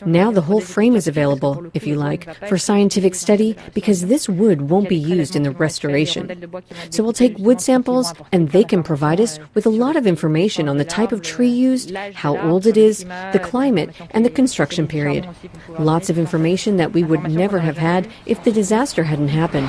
Now 0.07 0.33
the 0.33 0.41
whole 0.41 0.61
frame 0.61 0.97
is 0.97 1.07
available, 1.07 1.71
if 1.75 1.87
you 1.87 1.97
like, 1.97 2.27
for 2.47 2.57
scientific 2.57 3.15
study 3.15 3.57
because 3.75 4.07
this 4.07 4.29
wood 4.29 4.71
won't 4.71 4.89
be 4.89 4.97
used 4.97 5.37
in 5.37 5.43
the 5.43 5.51
restoration. 5.51 6.31
So 6.89 7.03
we'll 7.03 7.13
take 7.13 7.37
wood 7.39 7.61
samples 7.61 8.15
and 8.33 8.51
they 8.51 8.65
can 8.65 8.83
provide 8.83 9.21
us 9.21 9.39
with 9.55 9.67
a 9.67 9.71
lot 9.71 9.97
of 9.97 10.07
information 10.07 10.69
on 10.69 10.79
the 10.79 10.85
type 10.85 11.13
of 11.13 11.21
tree 11.21 11.49
used, 11.49 11.95
how 12.15 12.39
old 12.39 12.67
it 12.67 12.79
is, 12.79 13.05
the 13.33 13.41
climate, 13.43 13.91
and 14.13 14.25
the 14.25 14.31
construction 14.31 14.87
period. 14.87 15.29
Lots 15.79 16.09
of 16.09 16.17
information 16.17 16.79
that 16.79 16.93
we 16.95 17.05
would 17.05 17.25
never 17.25 17.59
have 17.59 17.77
had 17.77 18.09
if 18.25 18.43
the 18.45 18.53
disaster 18.53 19.10
hadn't 19.11 19.29
happened. 19.29 19.69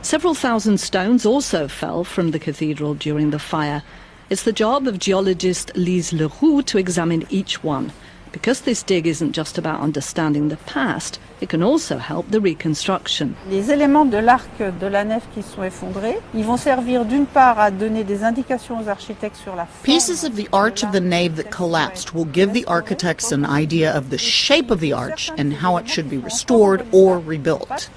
Several 0.00 0.34
thousand 0.34 0.78
stones 0.80 1.26
also 1.26 1.68
fell 1.68 2.02
from 2.02 2.30
the 2.30 2.38
cathedral 2.38 2.94
during 2.94 3.28
the 3.30 3.38
fire. 3.38 3.82
It's 4.30 4.44
the 4.44 4.54
job 4.54 4.88
of 4.88 4.98
geologist 4.98 5.70
Lise 5.76 6.14
Leroux 6.14 6.62
to 6.62 6.78
examine 6.78 7.26
each 7.28 7.62
one. 7.62 7.92
Because 8.32 8.60
this 8.62 8.82
dig 8.82 9.06
isn't 9.06 9.32
just 9.32 9.56
about 9.58 9.80
understanding 9.80 10.48
the 10.48 10.58
past, 10.66 11.18
it 11.40 11.48
can 11.48 11.62
also 11.62 11.98
help 11.98 12.30
the 12.30 12.40
reconstruction. 12.40 13.34
Les 13.48 13.70
éléments 13.70 14.04
de 14.04 14.18
l'arc 14.18 14.58
de 14.80 14.86
la 14.86 15.04
nef 15.04 15.22
qui 15.34 15.42
sont 15.42 15.62
effondrés, 15.62 16.18
ils 16.34 16.44
vont 16.44 16.58
servir 16.58 17.04
d'une 17.04 17.26
part 17.26 17.58
à 17.58 17.70
donner 17.70 18.04
des 18.04 18.24
indications 18.24 18.78
aux 18.80 18.88
architectes 18.88 19.36
sur 19.42 19.54
la 19.54 19.66
forme. 19.66 19.84
Pieces 19.84 20.24
of 20.24 20.36
the 20.36 20.48
arch 20.52 20.84
of 20.84 20.92
the 20.92 21.00
nave 21.00 21.36
that 21.36 21.50
collapsed 21.50 22.14
will 22.14 22.26
give 22.26 22.52
the 22.52 22.66
architects 22.66 23.32
an 23.32 23.44
idea 23.44 23.90
of 23.96 24.10
the 24.10 24.18
shape 24.18 24.70
of 24.70 24.80
the 24.80 24.92
arch 24.92 25.30
and 25.38 25.52
how 25.62 25.76
it 25.78 25.88
should 25.88 26.10
be 26.10 26.18
restored 26.18 26.84
or 26.92 27.18
rebuilt. 27.18 27.88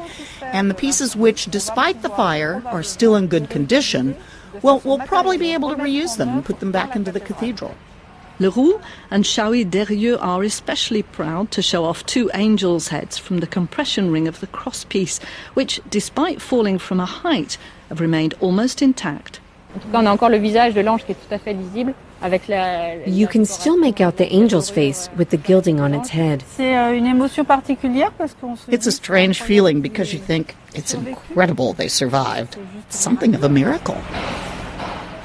And 0.53 0.69
the 0.69 0.75
pieces 0.75 1.15
which, 1.15 1.47
despite 1.47 2.01
the 2.01 2.09
fire, 2.09 2.61
are 2.65 2.83
still 2.83 3.15
in 3.15 3.27
good 3.27 3.49
condition, 3.49 4.15
well, 4.61 4.81
we'll 4.85 4.99
probably 4.99 5.37
be 5.37 5.53
able 5.53 5.75
to 5.75 5.81
reuse 5.81 6.17
them 6.17 6.29
and 6.29 6.45
put 6.45 6.59
them 6.59 6.71
back 6.71 6.95
into 6.95 7.11
the 7.11 7.19
cathedral. 7.19 7.75
Leroux 8.41 8.81
and 9.11 9.23
Chaoui 9.23 9.63
Derieux 9.63 10.17
are 10.19 10.41
especially 10.43 11.03
proud 11.03 11.51
to 11.51 11.61
show 11.61 11.85
off 11.85 12.03
two 12.07 12.31
angels' 12.33 12.87
heads 12.87 13.15
from 13.15 13.39
the 13.39 13.45
compression 13.45 14.11
ring 14.11 14.27
of 14.27 14.39
the 14.39 14.47
crosspiece, 14.47 15.21
which, 15.53 15.79
despite 15.91 16.41
falling 16.41 16.79
from 16.79 16.99
a 16.99 17.05
height, 17.05 17.59
have 17.89 18.01
remained 18.01 18.33
almost 18.41 18.81
intact. 18.81 19.39
En 19.75 19.79
tout 19.79 19.91
cas, 19.91 19.99
on 19.99 20.07
a 20.07 20.11
encore 20.11 20.29
le 20.29 20.39
visage 20.39 20.73
de 20.73 20.81
l'ange 20.81 21.05
qui 21.05 21.11
est 21.11 21.15
tout 21.15 21.33
à 21.33 21.37
fait 21.37 21.53
lisible. 21.53 21.93
Avec 22.23 22.47
la, 22.47 22.95
You 23.07 23.27
can 23.27 23.45
still 23.45 23.77
make 23.77 24.01
out 24.01 24.17
the 24.17 24.29
angel's 24.31 24.69
face 24.69 25.09
with 25.17 25.29
the 25.29 25.37
gilding 25.37 25.79
on 25.79 25.93
its 25.93 26.09
head. 26.09 26.43
C'est 26.55 26.75
euh, 26.75 26.95
une 26.95 27.05
émotion 27.05 27.45
particulière 27.45 28.11
parce 28.11 28.33
qu'on 28.33 28.55
se 28.55 28.69
It's 28.71 28.87
a 28.87 28.91
strange 28.91 29.41
feeling 29.41 29.81
because 29.81 30.13
you 30.13 30.19
think 30.19 30.55
it's 30.75 30.93
incredible 30.93 31.73
they 31.73 31.87
survived. 31.87 32.57
Something 32.89 33.35
of 33.35 33.43
a 33.43 33.49
miracle. 33.49 33.97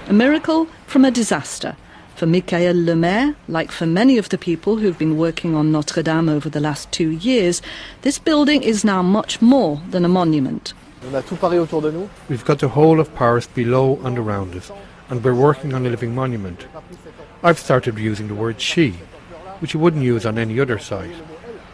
A 0.08 0.12
miracle 0.12 0.66
from 0.86 1.04
a 1.04 1.10
disaster. 1.10 1.74
For 2.16 2.24
Michael 2.24 2.72
Lemaire, 2.74 3.36
like 3.46 3.70
for 3.70 3.84
many 3.84 4.16
of 4.16 4.30
the 4.30 4.38
people 4.38 4.76
who've 4.76 4.96
been 4.96 5.18
working 5.18 5.54
on 5.54 5.70
Notre 5.70 6.02
Dame 6.02 6.30
over 6.30 6.48
the 6.48 6.60
last 6.60 6.90
two 6.90 7.10
years, 7.10 7.60
this 8.00 8.18
building 8.18 8.62
is 8.62 8.84
now 8.84 9.02
much 9.02 9.42
more 9.42 9.82
than 9.90 10.02
a 10.02 10.08
monument. 10.08 10.72
On 11.06 11.14
a 11.14 11.20
tout 11.20 11.38
Paris 11.38 11.58
autour 11.58 11.82
de 11.82 11.92
nous. 11.92 12.08
We've 12.30 12.42
got 12.42 12.60
the 12.60 12.68
whole 12.68 13.00
of 13.00 13.14
Paris 13.14 13.46
below 13.46 14.00
and 14.02 14.18
around 14.18 14.54
us, 14.54 14.72
and 15.10 15.22
we're 15.22 15.34
working 15.34 15.74
on 15.74 15.84
a 15.84 15.90
living 15.90 16.14
monument. 16.14 16.66
I've 17.42 17.58
started 17.58 17.98
using 17.98 18.28
the 18.28 18.34
word 18.34 18.62
she, 18.62 18.92
which 19.60 19.74
you 19.74 19.80
wouldn't 19.80 20.02
use 20.02 20.24
on 20.24 20.38
any 20.38 20.58
other 20.58 20.78
site. 20.78 21.14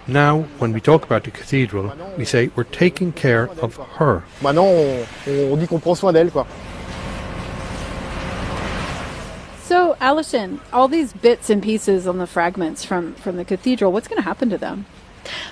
Now, 0.08 0.40
when 0.58 0.72
we 0.72 0.80
talk 0.80 1.04
about 1.04 1.22
the 1.22 1.30
cathedral, 1.30 1.92
we 2.18 2.24
say 2.24 2.50
we're 2.56 2.64
taking 2.64 3.12
care 3.12 3.48
of 3.62 3.76
her. 3.76 4.24
Maintenant, 4.42 4.66
on, 4.66 5.52
on 5.52 5.56
dit 5.60 5.68
qu'on 5.68 5.78
prend 5.78 5.96
soin 5.96 6.12
d'elle, 6.12 6.32
quoi. 6.32 6.48
So, 10.02 10.06
Alison, 10.08 10.60
all 10.72 10.88
these 10.88 11.12
bits 11.12 11.48
and 11.48 11.62
pieces 11.62 12.08
on 12.08 12.18
the 12.18 12.26
fragments 12.26 12.84
from, 12.84 13.14
from 13.14 13.36
the 13.36 13.44
cathedral, 13.44 13.92
what's 13.92 14.08
going 14.08 14.20
to 14.20 14.28
happen 14.28 14.50
to 14.50 14.58
them? 14.58 14.84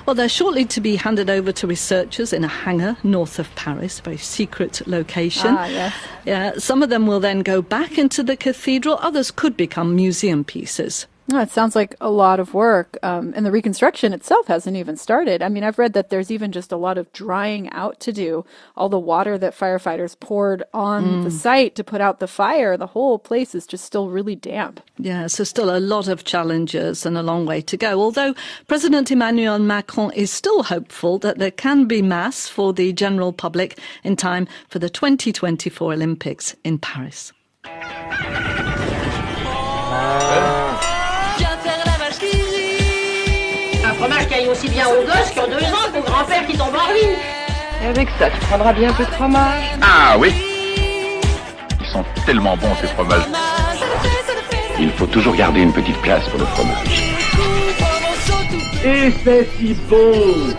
Well, 0.05 0.17
they're 0.17 0.29
shortly 0.29 0.65
to 0.65 0.81
be 0.81 0.97
handed 0.97 1.31
over 1.31 1.53
to 1.53 1.69
researchers 1.69 2.33
in 2.33 2.43
a 2.43 2.49
hangar 2.49 2.97
north 3.05 3.39
of 3.39 3.55
Paris, 3.55 4.01
a 4.01 4.03
very 4.03 4.17
secret 4.17 4.85
location. 4.89 5.55
Ah, 5.57 5.67
yes. 5.67 5.95
Yeah, 6.25 6.53
some 6.59 6.83
of 6.83 6.91
them 6.91 7.07
will 7.07 7.21
then 7.21 7.41
go 7.41 7.63
back 7.63 7.97
into 7.97 8.25
the 8.25 8.37
cathedral, 8.37 8.99
others 9.01 9.31
could 9.31 9.57
become 9.57 9.95
museum 9.95 10.43
pieces. 10.43 11.07
No, 11.33 11.39
it 11.41 11.51
sounds 11.51 11.77
like 11.77 11.95
a 12.01 12.11
lot 12.11 12.41
of 12.41 12.55
work. 12.55 12.99
Um, 13.05 13.33
and 13.37 13.47
the 13.47 13.53
reconstruction 13.53 14.13
itself 14.13 14.49
hasn't 14.49 14.77
even 14.77 14.97
started. 14.97 15.43
I 15.43 15.49
mean, 15.49 15.63
I've 15.63 15.79
read 15.79 15.93
that 15.93 16.11
there's 16.11 16.29
even 16.33 16.51
just 16.51 16.73
a 16.73 16.77
lot 16.77 16.99
of 16.99 17.13
drying 17.13 17.71
out 17.71 18.01
to 18.01 18.13
do. 18.13 18.45
All 18.77 18.89
the 18.89 18.99
water 18.99 19.39
that 19.39 19.57
firefighters 19.57 20.19
poured 20.19 20.65
on 20.75 21.23
the 21.23 21.29
Mm. 21.31 21.33
site 21.33 21.75
to 21.77 21.85
put 21.85 22.01
out 22.01 22.19
the 22.19 22.27
fire, 22.27 22.77
the 22.77 22.89
whole 22.89 23.17
place 23.21 23.55
is 23.55 23.65
just 23.65 23.85
still 23.85 24.09
really 24.09 24.35
damp. 24.35 24.81
Yeah, 24.99 25.29
so 25.29 25.45
still 25.45 25.71
a 25.71 25.79
lot 25.79 26.09
of 26.09 26.25
challenges 26.25 27.07
and 27.07 27.17
a 27.17 27.23
long 27.23 27.47
way 27.47 27.61
to 27.61 27.77
go. 27.77 28.01
Although 28.01 28.35
President 28.67 29.13
Emmanuel 29.13 29.61
Macron 29.61 30.11
is 30.15 30.33
still 30.33 30.65
hopeful 30.65 31.19
that 31.21 31.39
there 31.39 31.53
can 31.53 31.85
be 31.87 32.03
mass 32.03 32.49
for 32.49 32.73
the 32.73 32.93
general 32.93 33.33
public 33.33 33.79
in 34.03 34.17
time 34.17 34.49
for 34.69 34.81
the 34.81 34.91
2024 34.91 35.93
Olympics 35.93 36.57
in 36.65 36.79
Paris. 36.79 37.33
Aussi 44.51 44.69
bien 44.69 44.87
aux 44.89 45.05
gosses 45.05 45.31
qui 45.33 45.41
ont 45.41 45.49
deux 45.49 45.65
ans 45.65 45.93
qu'au 45.93 46.03
grand-père 46.03 46.47
qui 46.47 46.57
tombe 46.57 46.75
en 46.75 46.93
ruine. 46.93 47.17
Et 47.83 47.87
avec 47.87 48.09
ça, 48.19 48.31
tu 48.31 48.39
prendras 48.47 48.73
bien 48.73 48.91
un 48.91 48.93
peu 48.93 49.05
de 49.05 49.11
fromage. 49.11 49.63
Ah 49.83 50.17
oui 50.19 50.33
Ils 51.81 51.87
sont 51.87 52.05
tellement 52.25 52.57
bons 52.57 52.75
ces 52.81 52.87
fromages. 52.87 53.27
Il 54.79 54.91
faut 54.93 55.07
toujours 55.07 55.35
garder 55.35 55.61
une 55.61 55.73
petite 55.73 56.01
place 56.01 56.27
pour 56.29 56.39
le 56.39 56.47
fromage. 56.47 57.13
Et 58.85 59.13
c'est 59.25 59.49
si 59.59 59.75
bon 59.89 60.55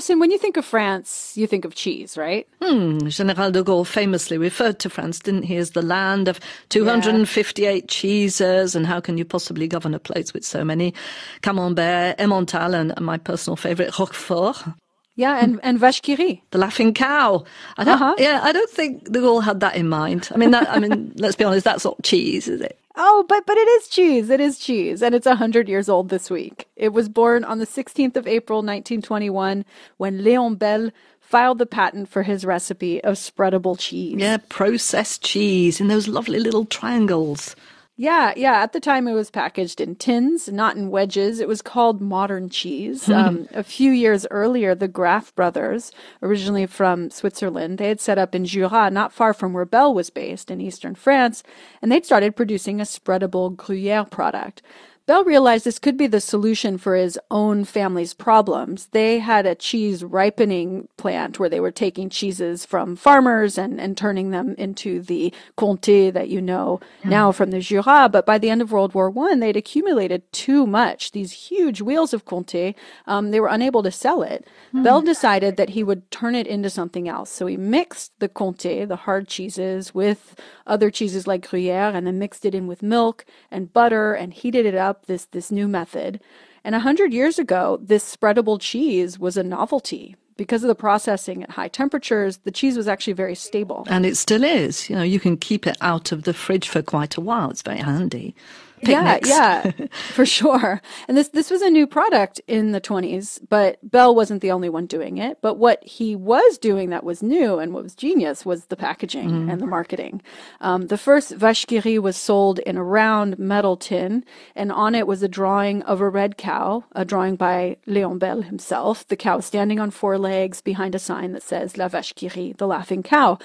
Alison, 0.00 0.18
when 0.18 0.30
you 0.30 0.38
think 0.38 0.56
of 0.56 0.64
France, 0.64 1.34
you 1.36 1.46
think 1.46 1.66
of 1.66 1.74
cheese, 1.74 2.16
right? 2.16 2.48
Hmm, 2.62 3.06
General 3.08 3.50
de 3.50 3.62
Gaulle 3.62 3.86
famously 3.86 4.38
referred 4.38 4.78
to 4.78 4.88
France, 4.88 5.18
didn't 5.18 5.42
he, 5.42 5.56
as 5.56 5.72
the 5.72 5.82
land 5.82 6.26
of 6.26 6.40
258 6.70 7.86
cheeses, 7.86 8.74
and 8.74 8.86
how 8.86 8.98
can 8.98 9.18
you 9.18 9.26
possibly 9.26 9.68
govern 9.68 9.92
a 9.92 9.98
place 9.98 10.32
with 10.32 10.42
so 10.42 10.64
many? 10.64 10.94
Camembert, 11.42 12.16
Emmental, 12.16 12.74
and 12.74 12.98
my 12.98 13.18
personal 13.18 13.56
favourite, 13.56 13.92
Roquefort. 13.98 14.72
Yeah, 15.16 15.38
and, 15.38 15.60
and 15.62 15.78
vache 15.78 16.00
qui 16.00 16.14
rit. 16.16 16.38
The 16.50 16.56
laughing 16.56 16.94
cow. 16.94 17.44
I 17.76 17.84
don't, 17.84 18.00
Uh-huh. 18.00 18.14
Yeah, 18.16 18.40
I 18.42 18.52
don't 18.52 18.70
think 18.70 19.04
de 19.12 19.18
Gaulle 19.18 19.42
had 19.44 19.60
that 19.60 19.76
in 19.76 19.86
mind. 19.86 20.30
I 20.34 20.38
mean, 20.38 20.52
that, 20.52 20.66
I 20.70 20.78
mean, 20.78 21.12
let's 21.18 21.36
be 21.36 21.44
honest, 21.44 21.64
that's 21.64 21.84
not 21.84 22.02
cheese, 22.02 22.48
is 22.48 22.62
it? 22.62 22.78
Oh, 23.02 23.24
but 23.26 23.46
but 23.46 23.56
it 23.56 23.66
is 23.66 23.88
cheese. 23.88 24.28
It 24.28 24.40
is 24.40 24.58
cheese, 24.58 25.00
and 25.00 25.14
it's 25.14 25.26
hundred 25.26 25.70
years 25.70 25.88
old 25.88 26.10
this 26.10 26.28
week. 26.28 26.68
It 26.76 26.90
was 26.90 27.08
born 27.08 27.44
on 27.44 27.58
the 27.58 27.64
sixteenth 27.64 28.14
of 28.14 28.26
April, 28.26 28.60
nineteen 28.60 29.00
twenty-one, 29.00 29.64
when 29.96 30.20
Léon 30.20 30.58
Bel 30.58 30.90
filed 31.18 31.56
the 31.56 31.64
patent 31.64 32.10
for 32.10 32.24
his 32.24 32.44
recipe 32.44 33.02
of 33.02 33.14
spreadable 33.14 33.78
cheese. 33.78 34.16
Yeah, 34.18 34.36
processed 34.50 35.22
cheese 35.22 35.80
in 35.80 35.88
those 35.88 36.08
lovely 36.08 36.40
little 36.40 36.66
triangles. 36.66 37.56
Yeah, 38.00 38.32
yeah. 38.34 38.62
At 38.62 38.72
the 38.72 38.80
time, 38.80 39.06
it 39.06 39.12
was 39.12 39.30
packaged 39.30 39.78
in 39.78 39.94
tins, 39.94 40.48
not 40.48 40.74
in 40.74 40.88
wedges. 40.88 41.38
It 41.38 41.46
was 41.46 41.60
called 41.60 42.00
modern 42.00 42.48
cheese. 42.48 43.10
Um, 43.10 43.46
a 43.52 43.62
few 43.62 43.90
years 43.90 44.26
earlier, 44.30 44.74
the 44.74 44.88
Graff 44.88 45.34
brothers, 45.34 45.92
originally 46.22 46.64
from 46.64 47.10
Switzerland, 47.10 47.76
they 47.76 47.88
had 47.88 48.00
set 48.00 48.16
up 48.16 48.34
in 48.34 48.46
Jura, 48.46 48.90
not 48.90 49.12
far 49.12 49.34
from 49.34 49.52
where 49.52 49.66
Bel 49.66 49.92
was 49.92 50.08
based 50.08 50.50
in 50.50 50.62
eastern 50.62 50.94
France, 50.94 51.42
and 51.82 51.92
they'd 51.92 52.06
started 52.06 52.36
producing 52.36 52.80
a 52.80 52.84
spreadable 52.84 53.54
Gruyere 53.54 54.06
product. 54.06 54.62
Bel 55.06 55.24
realized 55.24 55.64
this 55.64 55.80
could 55.80 55.96
be 55.96 56.06
the 56.06 56.20
solution 56.20 56.78
for 56.78 56.94
his 56.94 57.18
own 57.30 57.64
family's 57.64 58.14
problems. 58.14 58.86
They 58.92 59.18
had 59.18 59.44
a 59.44 59.56
cheese 59.56 60.04
ripening 60.04 60.88
plant 60.96 61.38
where 61.40 61.48
they 61.48 61.58
were 61.58 61.72
taking 61.72 62.08
cheeses 62.08 62.64
from 62.64 62.94
farmers 62.94 63.58
and, 63.58 63.80
and 63.80 63.96
turning 63.96 64.30
them 64.30 64.54
into 64.56 65.00
the 65.00 65.34
Comté 65.58 66.12
that 66.12 66.28
you 66.28 66.40
know 66.40 66.80
now 67.04 67.32
from 67.32 67.50
the 67.50 67.58
Jura. 67.58 68.08
But 68.08 68.24
by 68.24 68.38
the 68.38 68.50
end 68.50 68.62
of 68.62 68.70
World 68.70 68.94
War 68.94 69.10
One, 69.10 69.40
they'd 69.40 69.56
accumulated 69.56 70.30
too 70.32 70.66
much. 70.66 71.10
These 71.10 71.32
huge 71.32 71.80
wheels 71.80 72.14
of 72.14 72.24
Comté, 72.24 72.76
um, 73.06 73.32
they 73.32 73.40
were 73.40 73.48
unable 73.48 73.82
to 73.82 73.90
sell 73.90 74.22
it. 74.22 74.46
Bel 74.72 75.02
decided 75.02 75.56
that 75.56 75.70
he 75.70 75.82
would 75.82 76.08
turn 76.12 76.36
it 76.36 76.46
into 76.46 76.70
something 76.70 77.08
else. 77.08 77.30
So 77.30 77.46
he 77.46 77.56
mixed 77.56 78.12
the 78.20 78.28
Comté, 78.28 78.86
the 78.86 78.96
hard 78.96 79.26
cheeses, 79.26 79.92
with 79.92 80.36
other 80.66 80.90
cheeses 80.90 81.26
like 81.26 81.48
Gruyere, 81.48 81.90
and 81.94 82.06
then 82.06 82.18
mixed 82.18 82.44
it 82.44 82.54
in 82.54 82.68
with 82.68 82.82
milk 82.82 83.24
and 83.50 83.72
butter 83.72 84.12
and 84.14 84.32
heated 84.32 84.66
it 84.66 84.76
up 84.76 84.99
this 85.06 85.26
this 85.26 85.50
new 85.50 85.68
method. 85.68 86.20
And 86.64 86.74
a 86.74 86.80
hundred 86.80 87.12
years 87.12 87.38
ago, 87.38 87.78
this 87.82 88.16
spreadable 88.16 88.58
cheese 88.60 89.18
was 89.18 89.36
a 89.36 89.42
novelty. 89.42 90.16
Because 90.36 90.64
of 90.64 90.68
the 90.68 90.74
processing 90.74 91.42
at 91.42 91.50
high 91.50 91.68
temperatures, 91.68 92.38
the 92.38 92.50
cheese 92.50 92.76
was 92.76 92.88
actually 92.88 93.12
very 93.12 93.34
stable. 93.34 93.84
And 93.90 94.06
it 94.06 94.16
still 94.16 94.42
is. 94.42 94.88
You 94.88 94.96
know, 94.96 95.02
you 95.02 95.20
can 95.20 95.36
keep 95.36 95.66
it 95.66 95.76
out 95.82 96.12
of 96.12 96.22
the 96.22 96.32
fridge 96.32 96.68
for 96.68 96.80
quite 96.80 97.16
a 97.16 97.20
while. 97.20 97.50
It's 97.50 97.60
very 97.60 97.78
handy. 97.78 98.34
Yeah, 98.82 99.14
Picnics. 99.18 99.28
yeah, 99.28 99.70
for 100.14 100.24
sure. 100.26 100.80
And 101.08 101.16
this 101.16 101.28
this 101.28 101.50
was 101.50 101.62
a 101.62 101.70
new 101.70 101.86
product 101.86 102.40
in 102.46 102.72
the 102.72 102.80
20s, 102.80 103.40
but 103.48 103.78
Bel 103.82 104.14
wasn't 104.14 104.40
the 104.42 104.50
only 104.52 104.68
one 104.68 104.86
doing 104.86 105.18
it. 105.18 105.38
But 105.42 105.54
what 105.54 105.84
he 105.84 106.16
was 106.16 106.58
doing 106.58 106.90
that 106.90 107.04
was 107.04 107.22
new 107.22 107.58
and 107.58 107.72
what 107.74 107.82
was 107.82 107.94
genius 107.94 108.46
was 108.46 108.66
the 108.66 108.76
packaging 108.76 109.30
Mm. 109.30 109.52
and 109.52 109.60
the 109.60 109.66
marketing. 109.66 110.22
Um, 110.60 110.86
the 110.86 110.98
first 110.98 111.32
vache 111.34 111.66
qui 111.66 111.98
was 111.98 112.16
sold 112.16 112.58
in 112.60 112.76
a 112.76 112.84
round 112.84 113.38
metal 113.38 113.76
tin, 113.76 114.24
and 114.56 114.72
on 114.72 114.94
it 114.94 115.06
was 115.06 115.22
a 115.22 115.28
drawing 115.28 115.82
of 115.82 116.00
a 116.00 116.08
red 116.08 116.36
cow, 116.36 116.84
a 116.92 117.04
drawing 117.04 117.36
by 117.36 117.76
Léon 117.86 118.18
Bel 118.18 118.42
himself. 118.42 119.06
The 119.08 119.16
cow 119.16 119.40
standing 119.40 119.78
on 119.80 119.90
four 119.90 120.18
legs 120.18 120.60
behind 120.60 120.94
a 120.94 120.98
sign 120.98 121.32
that 121.32 121.42
says 121.42 121.76
La 121.76 121.88
vache 121.88 122.14
qui 122.16 122.54
the 122.56 122.66
laughing 122.66 123.02
cow. 123.02 123.38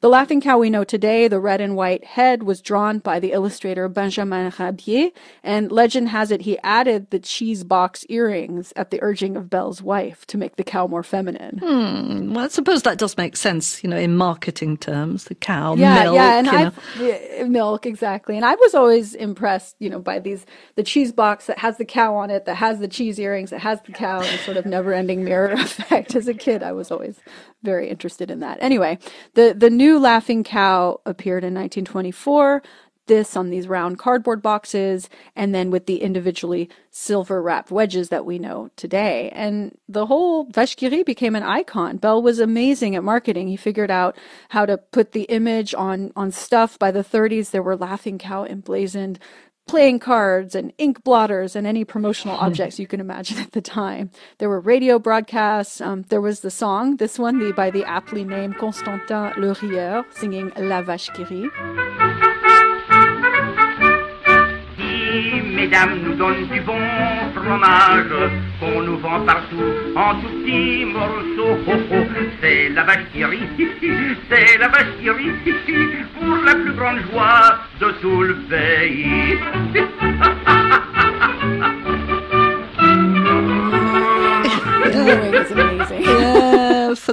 The 0.00 0.08
laughing 0.08 0.40
cow 0.40 0.58
we 0.58 0.70
know 0.70 0.84
today, 0.84 1.26
the 1.26 1.40
red 1.40 1.60
and 1.60 1.74
white 1.74 2.04
head, 2.04 2.44
was 2.44 2.62
drawn 2.62 3.00
by 3.00 3.18
the 3.18 3.32
illustrator 3.32 3.88
Benjamin 3.88 4.52
Rabier, 4.56 5.10
and 5.42 5.72
legend 5.72 6.10
has 6.10 6.30
it 6.30 6.42
he 6.42 6.56
added 6.62 7.10
the 7.10 7.18
cheese 7.18 7.64
box 7.64 8.06
earrings 8.08 8.72
at 8.76 8.92
the 8.92 9.02
urging 9.02 9.36
of 9.36 9.50
Bel's 9.50 9.82
wife 9.82 10.24
to 10.28 10.38
make 10.38 10.54
the 10.54 10.62
cow 10.62 10.86
more 10.86 11.02
feminine. 11.02 11.58
Hmm. 11.58 12.32
Well, 12.32 12.44
I 12.44 12.48
suppose 12.48 12.82
that 12.82 12.98
does 12.98 13.16
make 13.16 13.36
sense, 13.36 13.82
you 13.82 13.90
know, 13.90 13.96
in 13.96 14.16
marketing 14.16 14.76
terms. 14.76 15.24
The 15.24 15.34
cow, 15.34 15.74
yeah, 15.74 16.04
milk, 16.04 16.14
yeah, 16.14 16.38
and 16.38 16.46
you 16.46 16.52
know. 16.52 16.72
Yeah, 17.00 17.44
milk 17.48 17.84
exactly. 17.84 18.36
And 18.36 18.44
I 18.44 18.54
was 18.54 18.76
always 18.76 19.16
impressed, 19.16 19.74
you 19.80 19.90
know, 19.90 19.98
by 19.98 20.20
these 20.20 20.46
the 20.76 20.84
cheese 20.84 21.10
box 21.10 21.46
that 21.46 21.58
has 21.58 21.76
the 21.76 21.84
cow 21.84 22.14
on 22.14 22.30
it, 22.30 22.44
that 22.44 22.54
has 22.54 22.78
the 22.78 22.86
cheese 22.86 23.18
earrings, 23.18 23.50
that 23.50 23.62
has 23.62 23.80
the 23.82 23.90
cow, 23.90 24.20
and 24.20 24.40
sort 24.42 24.58
of 24.58 24.64
never-ending 24.64 25.24
mirror 25.24 25.52
effect. 25.54 26.14
As 26.14 26.28
a 26.28 26.34
kid, 26.34 26.62
I 26.62 26.70
was 26.70 26.92
always 26.92 27.16
very 27.64 27.88
interested 27.88 28.30
in 28.30 28.38
that. 28.38 28.58
Anyway, 28.60 28.96
the 29.34 29.54
the 29.58 29.70
new 29.70 29.87
laughing 29.96 30.42
cow 30.42 31.00
appeared 31.06 31.44
in 31.44 31.54
1924. 31.54 32.62
this 33.08 33.36
on 33.36 33.50
these 33.50 33.66
round 33.66 33.98
cardboard 33.98 34.42
boxes 34.42 35.08
and 35.34 35.54
then 35.54 35.70
with 35.70 35.86
the 35.86 36.02
individually 36.02 36.68
silver 36.90 37.42
wrapped 37.42 37.70
wedges 37.70 38.10
that 38.10 38.26
we 38.26 38.38
know 38.38 38.70
today. 38.76 39.30
And 39.30 39.76
the 39.88 40.06
whole 40.06 40.44
Vache 40.44 40.76
qui 40.76 41.02
became 41.02 41.34
an 41.34 41.42
icon. 41.42 41.96
Bel 41.96 42.22
was 42.22 42.38
amazing 42.38 42.94
at 42.94 43.02
marketing. 43.02 43.48
He 43.48 43.56
figured 43.56 43.90
out 43.90 44.16
how 44.50 44.66
to 44.66 44.76
put 44.76 45.12
the 45.12 45.22
image 45.22 45.74
on, 45.74 46.12
on 46.14 46.30
stuff. 46.30 46.78
By 46.78 46.90
the 46.90 47.02
30s, 47.02 47.50
there 47.50 47.62
were 47.62 47.76
laughing 47.76 48.18
cow 48.18 48.44
emblazoned 48.44 49.18
playing 49.68 50.00
cards 50.00 50.54
and 50.54 50.72
ink 50.78 51.04
blotters 51.04 51.54
and 51.54 51.66
any 51.66 51.84
promotional 51.84 52.36
objects 52.46 52.78
you 52.78 52.86
can 52.86 53.00
imagine 53.00 53.38
at 53.38 53.52
the 53.52 53.60
time. 53.60 54.10
There 54.38 54.48
were 54.48 54.60
radio 54.60 54.98
broadcasts. 54.98 55.80
Um, 55.80 56.04
there 56.08 56.20
was 56.20 56.40
the 56.40 56.50
song, 56.50 56.96
this 56.96 57.18
one 57.18 57.38
the, 57.38 57.52
by 57.52 57.70
the 57.70 57.84
aptly 57.84 58.24
named 58.24 58.56
Constantin 58.58 59.32
Le 59.36 59.54
Rieur, 59.54 60.04
singing 60.10 60.50
La 60.56 60.82
Vache 60.82 61.10
qui 61.14 61.24
rit. 61.24 62.07
Mesdames 65.68 65.98
nous 66.02 66.14
donnent 66.14 66.46
du 66.50 66.60
bon 66.60 66.78
fromage 67.34 68.30
qu'on 68.58 68.82
nous 68.82 68.96
vend 68.98 69.20
partout 69.20 69.62
en 69.96 70.14
tout 70.14 70.28
petits 70.28 70.86
morceaux. 70.86 71.58
C'est 72.40 72.70
la 72.70 72.84
vache 72.84 73.04
qui 73.12 73.24
rit, 73.24 73.46
c'est 74.30 74.58
la 74.58 74.68
vache 74.68 74.86
qui 74.98 75.10
rit, 75.10 75.32
pour 76.18 76.36
la 76.46 76.54
plus 76.54 76.72
grande 76.72 77.00
joie 77.12 77.58
de 77.80 77.90
tout 78.00 78.22
le 78.22 78.34
pays. 78.48 79.36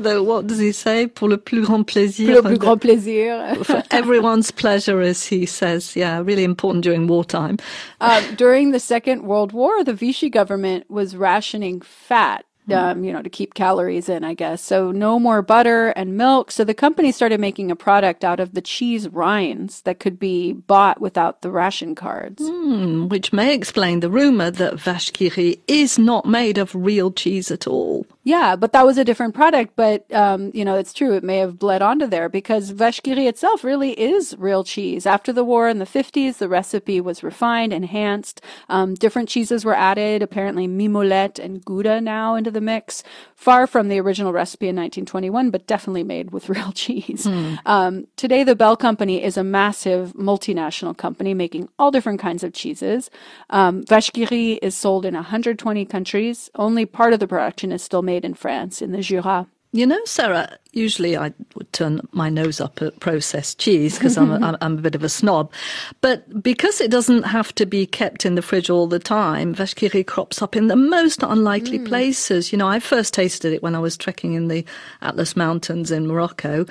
the 0.06 0.24
what 0.24 0.48
does 0.48 0.60
he 0.60 0.72
say? 0.72 1.08
Pour 1.08 1.30
le 1.30 1.38
plus 1.38 1.66
grand 1.66 1.86
plaisir. 1.86 2.28
Pour 2.28 2.36
le 2.36 2.50
plus 2.50 2.58
grand 2.58 2.82
plaisir. 2.82 3.56
for 3.64 3.84
everyone's 3.92 4.52
pleasure, 4.52 5.02
as 5.02 5.26
he 5.26 5.46
says. 5.46 5.96
Yeah, 5.96 6.22
really 6.22 6.44
important 6.44 6.84
during 6.84 7.08
wartime. 7.08 7.58
Um, 8.00 8.24
during 8.36 8.72
the 8.72 8.80
Second 8.80 9.24
World 9.24 9.52
War, 9.52 9.84
the 9.84 9.94
Vichy 9.94 10.30
government 10.30 10.90
was 10.90 11.16
rationing 11.16 11.82
fat 11.82 12.46
um, 12.74 13.04
you 13.04 13.14
know, 13.14 13.22
to 13.22 13.30
keep 13.30 13.54
calories 13.54 14.10
in, 14.10 14.24
I 14.24 14.34
guess. 14.34 14.62
So 14.62 14.92
no 14.92 15.20
more 15.20 15.42
butter 15.42 15.90
and 15.90 16.18
milk. 16.18 16.52
So 16.52 16.64
the 16.64 16.74
company 16.74 17.12
started 17.12 17.40
making 17.40 17.72
a 17.72 17.76
product 17.76 18.24
out 18.24 18.40
of 18.40 18.54
the 18.54 18.62
cheese 18.62 19.08
rinds 19.10 19.82
that 19.82 20.00
could 20.00 20.20
be 20.20 20.54
bought 20.54 21.00
without 21.00 21.42
the 21.42 21.52
ration 21.52 21.96
cards. 21.96 22.42
Mm, 22.42 23.10
which 23.10 23.32
may 23.32 23.54
explain 23.54 24.00
the 24.00 24.10
rumor 24.10 24.52
that 24.52 24.80
vache 24.80 25.14
qui 25.14 25.30
rit 25.30 25.62
is 25.68 26.00
not 26.00 26.26
made 26.26 26.58
of 26.58 26.74
real 26.74 27.12
cheese 27.12 27.52
at 27.52 27.68
all. 27.68 28.06
Yeah, 28.25 28.55
but 28.55 28.74
that 28.74 28.88
was 28.88 28.98
a 28.98 29.05
different 29.05 29.36
product. 29.36 29.75
But, 29.75 30.12
um, 30.12 30.50
you 30.55 30.65
know, 30.65 30.75
it's 30.75 30.94
true. 30.94 31.13
It 31.13 31.24
may 31.24 31.38
have 31.38 31.60
bled 31.60 31.84
onto 31.84 32.08
there 32.08 32.27
because 32.27 32.72
vache 32.72 33.03
qui 33.03 33.27
itself 33.27 33.63
really 33.63 33.91
is 33.91 34.36
real 34.39 34.63
cheese. 34.63 35.05
After 35.05 35.32
the 35.32 35.44
war 35.44 35.70
in 35.70 35.77
the 35.77 35.86
50s, 35.86 36.39
the 36.39 36.50
recipe 36.50 37.00
was 37.00 37.22
refined, 37.24 37.72
enhanced. 37.72 38.41
Um, 38.67 38.96
different 38.96 39.29
cheeses 39.29 39.63
were 39.63 39.75
added, 39.75 40.24
apparently 40.24 40.67
mimolette 40.67 41.38
and 41.38 41.63
Gouda 41.63 42.01
now 42.01 42.34
into 42.34 42.50
the 42.50 42.62
mix. 42.62 43.03
Far 43.36 43.67
from 43.67 43.89
the 43.89 44.00
original 44.00 44.34
recipe 44.34 44.67
in 44.67 44.75
1921, 44.75 45.51
but 45.51 45.67
definitely 45.67 46.03
made 46.03 46.32
with 46.32 46.50
real 46.55 46.72
cheese. 46.72 47.25
Hmm. 47.25 47.55
Um, 47.67 48.08
today, 48.15 48.44
the 48.44 48.55
Bel 48.55 48.75
Company 48.75 49.24
is 49.24 49.38
a 49.38 49.44
massive 49.44 50.13
multinational 50.13 50.98
company 50.98 51.36
making 51.36 51.70
all 51.77 51.91
different 51.91 52.20
kinds 52.20 52.44
of 52.44 52.53
cheeses. 52.53 53.12
Um, 53.51 53.86
vache 53.86 54.12
qui 54.13 54.53
is 54.63 54.74
sold 54.74 55.05
in 55.05 55.13
120 55.13 55.86
countries. 55.86 56.50
Only 56.55 56.88
part 56.88 57.13
of 57.13 57.20
the 57.20 57.27
production 57.27 57.72
is 57.72 57.84
still 57.84 58.01
made 58.01 58.15
in 58.24 58.36
France, 58.36 58.82
in 58.82 58.92
the 58.94 59.02
Jura. 59.02 59.48
You 59.72 59.86
know, 59.86 60.00
Sarah, 60.06 60.58
usually 60.72 61.18
I 61.18 61.34
would 61.56 61.74
turn 61.74 62.00
my 62.14 62.30
nose 62.30 62.62
up 62.62 62.82
at 62.82 62.98
processed 63.02 63.60
cheese 63.60 63.98
because 63.98 64.18
I'm, 64.18 64.32
a, 64.32 64.58
I'm 64.62 64.78
a 64.78 64.82
bit 64.82 64.96
of 64.96 65.04
a 65.04 65.10
snob. 65.10 65.52
But 66.00 66.42
because 66.42 66.80
it 66.80 66.90
doesn't 66.90 67.24
have 67.24 67.54
to 67.56 67.66
be 67.66 67.86
kept 67.86 68.25
in 68.25 68.36
the 68.36 68.42
fridge 68.42 68.70
all 68.70 68.88
the 68.88 69.00
time, 69.00 69.51
rit 69.54 70.08
crops 70.08 70.42
up 70.42 70.56
in 70.56 70.68
the 70.68 70.78
most 70.78 71.24
unlikely 71.24 71.80
Mm. 71.80 71.88
places. 71.88 72.54
You 72.54 72.58
know, 72.58 72.70
I 72.70 72.80
first 72.80 73.14
tasted 73.14 73.51
it 73.51 73.62
when 73.62 73.75
I 73.75 73.80
was 73.80 73.98
trekking 73.98 74.32
in 74.34 74.48
the 74.48 74.64
Atlas 75.01 75.36
Mountains 75.36 75.92
in 75.92 76.08
Morocco, 76.08 76.66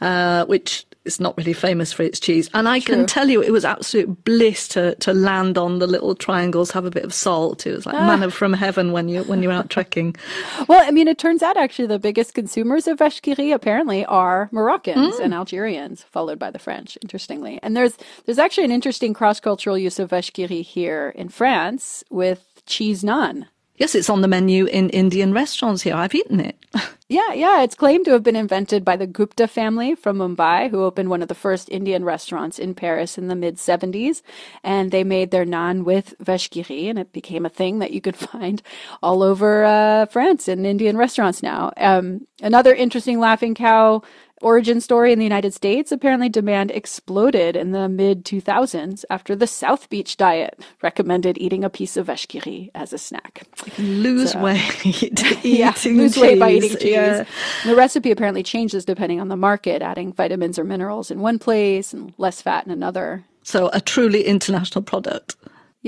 uh, 0.00 0.44
which 0.46 0.84
is 1.08 1.18
not 1.20 1.36
really 1.36 1.52
famous 1.52 1.92
for 1.92 2.04
its 2.04 2.20
cheese. 2.20 2.48
And 2.54 2.68
I 2.68 2.78
True. 2.78 2.94
can 2.94 3.06
tell 3.06 3.28
you 3.28 3.42
it 3.42 3.50
was 3.50 3.64
absolute 3.64 4.24
bliss 4.24 4.68
to, 4.68 4.94
to 4.96 5.12
land 5.12 5.58
on 5.58 5.78
the 5.80 5.86
little 5.88 6.14
triangles, 6.14 6.70
have 6.70 6.84
a 6.84 6.90
bit 6.90 7.04
of 7.04 7.12
salt. 7.12 7.66
It 7.66 7.74
was 7.74 7.86
like 7.86 7.96
Ah. 7.96 8.06
manna 8.06 8.30
from 8.30 8.52
heaven 8.52 8.92
when 8.92 9.08
you 9.08 9.22
when 9.24 9.42
you're 9.42 9.52
out 9.52 9.70
trekking. 9.70 10.14
Well, 10.68 10.86
I 10.86 10.90
mean, 10.92 11.08
it 11.08 11.18
turns 11.18 11.42
out 11.42 11.56
actually 11.56 11.88
the 11.88 11.98
biggest 11.98 12.34
consumers 12.34 12.86
of 12.86 13.00
rit 13.00 13.20
apparently 13.54 14.04
are 14.06 14.48
Moroccans 14.52 15.16
Mm. 15.16 15.24
and 15.24 15.34
Algerians, 15.34 16.04
followed 16.10 16.38
by 16.38 16.50
the 16.50 16.58
French, 16.58 16.96
interestingly. 17.02 17.58
And 17.62 17.76
there's 17.76 17.96
there's 18.26 18.38
actually 18.38 18.64
an 18.64 18.72
interesting 18.72 19.14
cross 19.14 19.40
cultural 19.40 19.78
use 19.78 19.98
of 19.98 20.12
rit 20.12 20.36
here 20.76 21.12
in 21.16 21.28
France 21.28 22.04
with 22.10 22.62
cheese 22.66 23.02
naan. 23.02 23.46
Yes, 23.78 23.94
it's 23.94 24.10
on 24.10 24.20
the 24.22 24.28
menu 24.28 24.66
in 24.66 24.90
Indian 24.90 25.32
restaurants 25.32 25.82
here. 25.82 25.94
I've 25.94 26.14
eaten 26.14 26.40
it. 26.40 26.56
Yeah, 27.10 27.32
yeah, 27.32 27.62
it's 27.62 27.74
claimed 27.74 28.04
to 28.04 28.10
have 28.10 28.22
been 28.22 28.36
invented 28.36 28.84
by 28.84 28.96
the 28.96 29.06
Gupta 29.06 29.48
family 29.48 29.94
from 29.94 30.18
Mumbai, 30.18 30.68
who 30.68 30.84
opened 30.84 31.08
one 31.08 31.22
of 31.22 31.28
the 31.28 31.34
first 31.34 31.70
Indian 31.70 32.04
restaurants 32.04 32.58
in 32.58 32.74
Paris 32.74 33.16
in 33.16 33.28
the 33.28 33.34
mid 33.34 33.56
70s. 33.56 34.20
And 34.62 34.90
they 34.90 35.04
made 35.04 35.30
their 35.30 35.46
naan 35.46 35.84
with 35.84 36.14
rit, 36.26 36.54
and 36.68 36.98
it 36.98 37.10
became 37.14 37.46
a 37.46 37.48
thing 37.48 37.78
that 37.78 37.92
you 37.92 38.02
could 38.02 38.16
find 38.30 38.60
all 39.02 39.22
over 39.22 39.64
uh, 39.64 40.04
France 40.04 40.48
in 40.48 40.66
Indian 40.66 40.98
restaurants 40.98 41.42
now. 41.42 41.72
Um, 41.78 42.26
another 42.42 42.74
interesting 42.74 43.18
laughing 43.18 43.54
cow 43.54 44.02
origin 44.40 44.80
story 44.80 45.12
in 45.12 45.18
the 45.18 45.24
United 45.24 45.52
States 45.54 45.90
apparently 45.92 46.28
demand 46.28 46.70
exploded 46.70 47.56
in 47.56 47.72
the 47.72 47.88
mid 47.88 48.24
2000s 48.24 49.04
after 49.10 49.34
the 49.36 49.46
South 49.46 49.88
Beach 49.90 50.16
diet 50.16 50.60
recommended 50.82 51.38
eating 51.38 51.64
a 51.64 51.70
piece 51.70 51.96
of 51.96 52.08
rit 52.08 52.70
as 52.74 52.92
a 52.92 52.98
snack. 52.98 53.42
Lose 53.78 54.32
So- 54.32 54.40
weight 54.42 54.84
yeah, 55.44 55.70
eating 55.70 55.96
lose 55.96 56.16
weight 56.16 56.38
by 56.38 56.52
eating 56.52 56.70
cheese. 56.70 56.78
cheese. 56.80 56.90
Yeah. 56.92 57.24
The 57.64 57.74
recipe 57.76 58.10
apparently 58.10 58.42
changes 58.42 58.84
depending 58.84 59.20
on 59.20 59.28
the 59.28 59.36
market, 59.36 59.82
adding 59.82 60.12
vitamins 60.12 60.58
or 60.58 60.64
minerals 60.64 61.10
in 61.10 61.20
one 61.20 61.38
place 61.38 61.92
and 61.92 62.12
less 62.18 62.40
fat 62.42 62.64
in 62.66 62.72
another. 62.72 63.24
So 63.42 63.70
a 63.72 63.80
truly 63.80 64.24
international 64.24 64.82
product. 64.82 65.36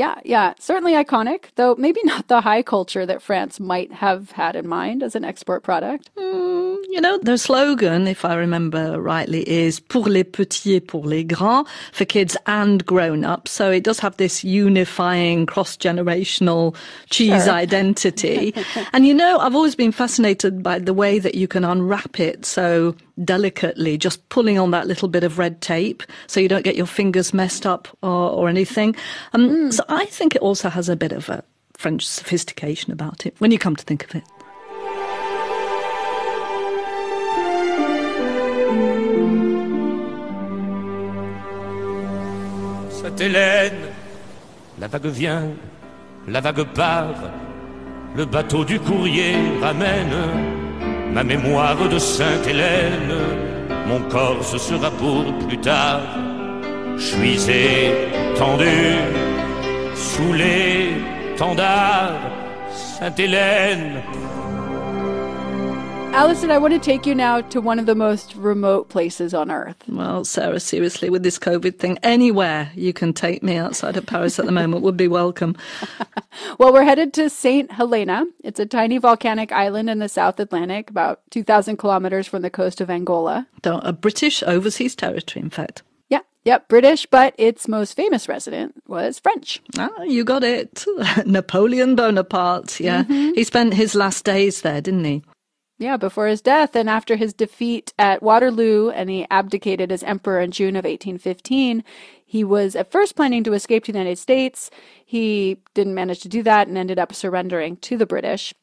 Yeah, 0.00 0.18
yeah, 0.24 0.54
certainly 0.58 0.94
iconic, 0.94 1.40
though 1.56 1.74
maybe 1.76 2.00
not 2.04 2.26
the 2.28 2.40
high 2.40 2.62
culture 2.62 3.04
that 3.04 3.20
France 3.20 3.60
might 3.60 3.92
have 3.92 4.30
had 4.30 4.56
in 4.56 4.66
mind 4.66 5.02
as 5.02 5.14
an 5.14 5.24
export 5.26 5.62
product. 5.62 6.08
You 6.16 7.00
know, 7.02 7.18
their 7.18 7.36
slogan, 7.36 8.06
if 8.08 8.24
I 8.24 8.34
remember 8.34 8.98
rightly, 9.00 9.42
is 9.48 9.78
pour 9.78 10.06
les 10.08 10.24
petits 10.24 10.74
et 10.76 10.86
pour 10.86 11.04
les 11.04 11.22
grands, 11.24 11.68
for 11.92 12.06
kids 12.06 12.34
and 12.46 12.84
grown 12.86 13.24
ups. 13.24 13.50
So 13.50 13.70
it 13.70 13.84
does 13.84 13.98
have 14.00 14.16
this 14.16 14.42
unifying 14.42 15.44
cross 15.46 15.76
generational 15.76 16.74
cheese 17.10 17.44
Sure. 17.44 17.52
identity. 17.52 18.54
and 18.94 19.06
you 19.06 19.12
know, 19.14 19.38
I've 19.38 19.54
always 19.54 19.76
been 19.76 19.92
fascinated 19.92 20.62
by 20.62 20.78
the 20.78 20.94
way 20.94 21.18
that 21.20 21.34
you 21.34 21.46
can 21.46 21.62
unwrap 21.64 22.18
it 22.18 22.46
so 22.46 22.94
delicately, 23.22 23.98
just 23.98 24.26
pulling 24.30 24.58
on 24.58 24.70
that 24.70 24.86
little 24.86 25.08
bit 25.08 25.22
of 25.24 25.38
red 25.38 25.60
tape 25.60 26.02
so 26.26 26.40
you 26.40 26.48
don't 26.48 26.64
get 26.64 26.74
your 26.74 26.86
fingers 26.86 27.34
messed 27.34 27.66
up 27.66 27.86
or, 28.02 28.30
or 28.30 28.48
anything. 28.48 28.96
Um, 29.34 29.70
So 29.70 29.84
I 29.92 30.06
think 30.06 30.36
it 30.36 30.40
also 30.40 30.68
has 30.68 30.88
a 30.88 30.94
bit 30.94 31.10
of 31.10 31.28
a 31.28 31.42
French 31.76 32.06
sophistication 32.06 32.92
about 32.92 33.26
it 33.26 33.34
when 33.38 33.50
you 33.50 33.58
come 33.58 33.74
to 33.74 33.84
think 33.84 34.04
of 34.04 34.14
it. 34.14 34.22
Sainte-Hélène, 42.92 43.90
la 44.78 44.86
vague 44.86 45.06
vient, 45.06 45.50
la 46.28 46.40
vague 46.40 46.72
part, 46.72 47.16
le 48.14 48.26
bateau 48.26 48.64
du 48.64 48.78
courrier 48.78 49.34
ramène 49.60 50.14
ma 51.12 51.24
mémoire 51.24 51.88
de 51.88 51.98
Sainte-Hélène, 51.98 53.12
mon 53.88 54.08
corps 54.08 54.44
ce 54.44 54.58
sera 54.58 54.92
pour 54.92 55.24
plus 55.48 55.58
tard. 55.58 56.02
Je 56.96 57.02
suis 57.02 57.50
étendu 57.50 59.29
sous 60.00 60.32
l'étendard, 60.32 62.18
Sainte-Hélène. 62.72 64.02
Alison, 66.12 66.50
I 66.50 66.58
want 66.58 66.72
to 66.74 66.80
take 66.80 67.06
you 67.06 67.14
now 67.14 67.40
to 67.40 67.60
one 67.60 67.78
of 67.78 67.86
the 67.86 67.94
most 67.94 68.34
remote 68.34 68.88
places 68.88 69.32
on 69.32 69.48
earth. 69.48 69.76
Well, 69.86 70.24
Sarah, 70.24 70.58
seriously, 70.58 71.08
with 71.08 71.22
this 71.22 71.38
COVID 71.38 71.78
thing, 71.78 71.98
anywhere 72.02 72.72
you 72.74 72.92
can 72.92 73.12
take 73.12 73.44
me 73.44 73.56
outside 73.56 73.96
of 73.96 74.06
Paris 74.06 74.36
at 74.40 74.44
the 74.46 74.50
moment 74.52 74.82
would 74.82 74.96
be 74.96 75.08
welcome. 75.08 75.56
Well, 76.58 76.72
we're 76.72 76.84
headed 76.84 77.12
to 77.14 77.28
St. 77.28 77.70
Helena. 77.72 78.24
It's 78.44 78.60
a 78.60 78.66
tiny 78.66 78.98
volcanic 78.98 79.50
island 79.50 79.90
in 79.90 79.98
the 79.98 80.08
South 80.08 80.38
Atlantic, 80.38 80.88
about 80.88 81.20
2,000 81.30 81.76
kilometers 81.76 82.26
from 82.28 82.42
the 82.42 82.50
coast 82.50 82.80
of 82.80 82.88
Angola. 82.88 83.46
Don't- 83.62 83.84
A 83.84 83.92
British 83.92 84.42
overseas 84.44 84.94
territory, 84.94 85.42
in 85.42 85.50
fact. 85.50 85.82
Yep, 86.44 86.68
British, 86.68 87.04
but 87.06 87.34
its 87.36 87.68
most 87.68 87.94
famous 87.94 88.26
resident 88.28 88.74
was 88.86 89.18
French. 89.18 89.60
Ah, 89.78 90.02
you 90.04 90.24
got 90.24 90.42
it. 90.42 90.86
Napoleon 91.26 91.94
Bonaparte, 91.96 92.80
yeah. 92.80 93.04
Mhm. 93.04 93.34
He 93.34 93.44
spent 93.44 93.74
his 93.74 93.94
last 93.94 94.24
days 94.24 94.62
there, 94.62 94.80
didn't 94.80 95.04
he? 95.04 95.22
Yeah, 95.78 95.96
before 95.96 96.26
his 96.26 96.42
death 96.42 96.76
and 96.76 96.90
after 96.90 97.16
his 97.16 97.32
defeat 97.32 97.92
at 97.98 98.22
Waterloo 98.22 98.90
and 98.90 99.08
he 99.08 99.26
abdicated 99.30 99.90
as 99.90 100.02
emperor 100.02 100.40
in 100.40 100.50
June 100.50 100.76
of 100.76 100.84
1815, 100.84 101.82
he 102.24 102.44
was 102.44 102.76
at 102.76 102.92
first 102.92 103.16
planning 103.16 103.42
to 103.44 103.54
escape 103.54 103.84
to 103.84 103.92
the 103.92 103.98
United 103.98 104.18
States. 104.18 104.70
He 105.04 105.58
didn't 105.74 105.94
manage 105.94 106.20
to 106.20 106.28
do 106.28 106.42
that 106.42 106.68
and 106.68 106.76
ended 106.76 106.98
up 106.98 107.14
surrendering 107.14 107.76
to 107.78 107.96
the 107.96 108.06
British. 108.06 108.54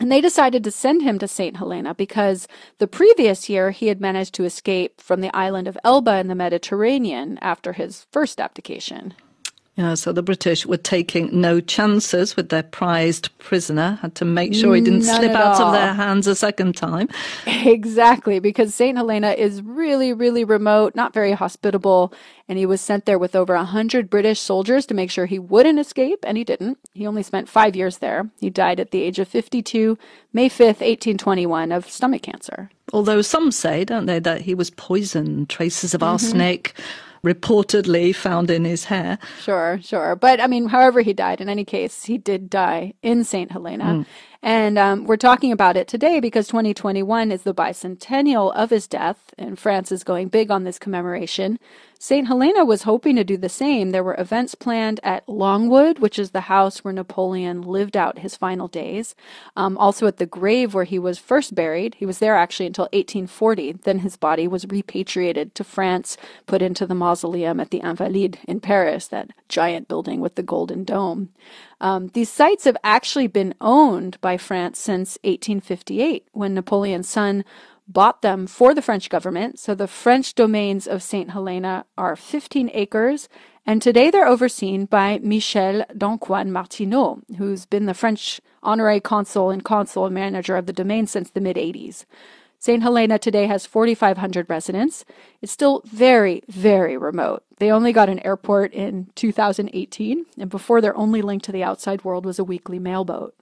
And 0.00 0.10
they 0.10 0.20
decided 0.20 0.64
to 0.64 0.70
send 0.70 1.02
him 1.02 1.18
to 1.20 1.28
St. 1.28 1.56
Helena 1.56 1.94
because 1.94 2.48
the 2.78 2.88
previous 2.88 3.48
year 3.48 3.70
he 3.70 3.86
had 3.86 4.00
managed 4.00 4.34
to 4.34 4.44
escape 4.44 5.00
from 5.00 5.20
the 5.20 5.34
island 5.34 5.68
of 5.68 5.78
Elba 5.84 6.16
in 6.18 6.26
the 6.26 6.34
Mediterranean 6.34 7.38
after 7.40 7.72
his 7.74 8.06
first 8.10 8.40
abdication. 8.40 9.14
Yeah, 9.76 9.94
so 9.94 10.12
the 10.12 10.22
British 10.22 10.64
were 10.64 10.76
taking 10.76 11.40
no 11.40 11.60
chances 11.60 12.36
with 12.36 12.48
their 12.50 12.62
prized 12.62 13.36
prisoner, 13.38 13.98
had 14.02 14.14
to 14.14 14.24
make 14.24 14.54
sure 14.54 14.72
he 14.76 14.80
didn't 14.80 15.04
None 15.04 15.16
slip 15.16 15.32
out 15.32 15.60
all. 15.60 15.66
of 15.68 15.72
their 15.72 15.92
hands 15.94 16.28
a 16.28 16.36
second 16.36 16.76
time. 16.76 17.08
Exactly, 17.46 18.38
because 18.38 18.72
St. 18.72 18.96
Helena 18.96 19.30
is 19.32 19.62
really, 19.62 20.12
really 20.12 20.44
remote, 20.44 20.94
not 20.94 21.12
very 21.12 21.32
hospitable, 21.32 22.12
and 22.48 22.56
he 22.56 22.66
was 22.66 22.80
sent 22.80 23.04
there 23.04 23.18
with 23.18 23.34
over 23.34 23.54
a 23.54 23.64
hundred 23.64 24.08
British 24.08 24.38
soldiers 24.38 24.86
to 24.86 24.94
make 24.94 25.10
sure 25.10 25.26
he 25.26 25.38
wouldn't 25.40 25.78
escape, 25.80 26.20
and 26.24 26.36
he 26.36 26.44
didn't. 26.44 26.78
He 26.92 27.06
only 27.06 27.24
spent 27.24 27.48
five 27.48 27.74
years 27.74 27.98
there. 27.98 28.30
He 28.40 28.50
died 28.50 28.78
at 28.78 28.92
the 28.92 29.02
age 29.02 29.18
of 29.18 29.26
52, 29.26 29.98
May 30.32 30.48
5th, 30.48 30.82
1821, 30.82 31.72
of 31.72 31.88
stomach 31.90 32.22
cancer. 32.22 32.70
Although 32.92 33.22
some 33.22 33.50
say, 33.50 33.84
don't 33.84 34.06
they, 34.06 34.20
that 34.20 34.42
he 34.42 34.54
was 34.54 34.70
poisoned, 34.70 35.48
traces 35.48 35.94
of 35.94 36.00
Mhm. 36.00 36.06
arsenic 36.06 36.74
reportedly 37.24 38.14
found 38.14 38.50
in 38.50 38.64
his 38.64 38.84
hair. 38.84 39.18
Sure, 39.40 39.80
sure. 39.82 40.14
But 40.14 40.40
I 40.40 40.46
mean, 40.46 40.68
however 40.68 41.00
he 41.00 41.12
died, 41.12 41.40
in 41.40 41.48
any 41.48 41.64
case, 41.64 42.04
he 42.04 42.18
did 42.18 42.50
die 42.50 42.94
in 43.02 43.24
St. 43.24 43.50
Helena. 43.50 43.84
Mm. 43.84 44.06
And 44.44 44.76
um, 44.76 45.04
we're 45.06 45.16
talking 45.16 45.52
about 45.52 45.78
it 45.78 45.88
today 45.88 46.20
because 46.20 46.48
2021 46.48 47.32
is 47.32 47.44
the 47.44 47.54
bicentennial 47.54 48.54
of 48.54 48.68
his 48.68 48.86
death, 48.86 49.32
and 49.38 49.58
France 49.58 49.90
is 49.90 50.04
going 50.04 50.28
big 50.28 50.50
on 50.50 50.64
this 50.64 50.78
commemoration. 50.78 51.58
St. 51.98 52.26
Helena 52.26 52.66
was 52.66 52.82
hoping 52.82 53.16
to 53.16 53.24
do 53.24 53.38
the 53.38 53.48
same. 53.48 53.92
There 53.92 54.04
were 54.04 54.16
events 54.18 54.54
planned 54.54 55.00
at 55.02 55.26
Longwood, 55.26 56.00
which 56.00 56.18
is 56.18 56.32
the 56.32 56.42
house 56.42 56.84
where 56.84 56.92
Napoleon 56.92 57.62
lived 57.62 57.96
out 57.96 58.18
his 58.18 58.36
final 58.36 58.68
days. 58.68 59.14
Um, 59.56 59.78
also 59.78 60.06
at 60.06 60.18
the 60.18 60.26
grave 60.26 60.74
where 60.74 60.84
he 60.84 60.98
was 60.98 61.18
first 61.18 61.54
buried. 61.54 61.94
He 61.94 62.04
was 62.04 62.18
there 62.18 62.36
actually 62.36 62.66
until 62.66 62.90
1840. 62.92 63.72
Then 63.84 64.00
his 64.00 64.18
body 64.18 64.46
was 64.46 64.66
repatriated 64.66 65.54
to 65.54 65.64
France, 65.64 66.18
put 66.44 66.60
into 66.60 66.86
the 66.86 66.94
mausoleum 66.94 67.58
at 67.58 67.70
the 67.70 67.80
Invalides 67.80 68.36
in 68.46 68.60
Paris, 68.60 69.08
that 69.08 69.30
giant 69.48 69.88
building 69.88 70.20
with 70.20 70.34
the 70.34 70.42
golden 70.42 70.84
dome. 70.84 71.30
Um, 71.80 72.08
these 72.08 72.30
sites 72.30 72.64
have 72.64 72.76
actually 72.82 73.26
been 73.26 73.54
owned 73.60 74.20
by 74.20 74.36
France 74.36 74.78
since 74.78 75.18
1858, 75.22 76.28
when 76.32 76.54
Napoleon's 76.54 77.08
son 77.08 77.44
bought 77.86 78.22
them 78.22 78.46
for 78.46 78.74
the 78.74 78.82
French 78.82 79.10
government. 79.10 79.58
So 79.58 79.74
the 79.74 79.86
French 79.86 80.34
domains 80.34 80.86
of 80.86 81.02
St. 81.02 81.30
Helena 81.30 81.84
are 81.98 82.16
15 82.16 82.70
acres, 82.72 83.28
and 83.66 83.80
today 83.80 84.10
they're 84.10 84.26
overseen 84.26 84.86
by 84.86 85.20
Michel 85.22 85.84
Dancoisne-Martineau, 85.96 87.22
who's 87.38 87.66
been 87.66 87.86
the 87.86 87.94
French 87.94 88.40
honorary 88.62 89.00
consul 89.00 89.50
and 89.50 89.64
consul 89.64 90.06
and 90.06 90.14
manager 90.14 90.56
of 90.56 90.66
the 90.66 90.72
domain 90.72 91.06
since 91.06 91.30
the 91.30 91.40
mid 91.40 91.56
80s. 91.56 92.04
St. 92.58 92.82
Helena 92.82 93.18
today 93.18 93.46
has 93.46 93.66
4,500 93.66 94.48
residents. 94.48 95.04
It's 95.42 95.52
still 95.52 95.82
very, 95.84 96.42
very 96.48 96.96
remote. 96.96 97.44
They 97.58 97.70
only 97.70 97.92
got 97.92 98.08
an 98.08 98.24
airport 98.26 98.72
in 98.72 99.08
2018, 99.14 100.26
and 100.38 100.50
before 100.50 100.80
their 100.80 100.96
only 100.96 101.22
link 101.22 101.42
to 101.44 101.52
the 101.52 101.62
outside 101.62 102.04
world 102.04 102.24
was 102.24 102.38
a 102.38 102.44
weekly 102.44 102.78
mailboat. 102.78 103.34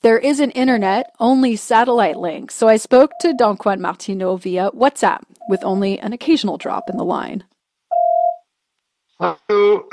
There 0.00 0.18
is 0.18 0.38
an 0.38 0.52
internet 0.52 1.12
only 1.18 1.56
satellite 1.56 2.18
link, 2.18 2.52
so 2.52 2.68
I 2.68 2.76
spoke 2.76 3.10
to 3.20 3.34
Dancoisne-Martineau 3.34 4.36
via 4.36 4.70
WhatsApp 4.70 5.22
with 5.48 5.64
only 5.64 5.98
an 5.98 6.12
occasional 6.12 6.56
drop 6.56 6.88
in 6.88 6.96
the 6.96 7.04
line. 7.04 7.42
Hello. 9.18 9.88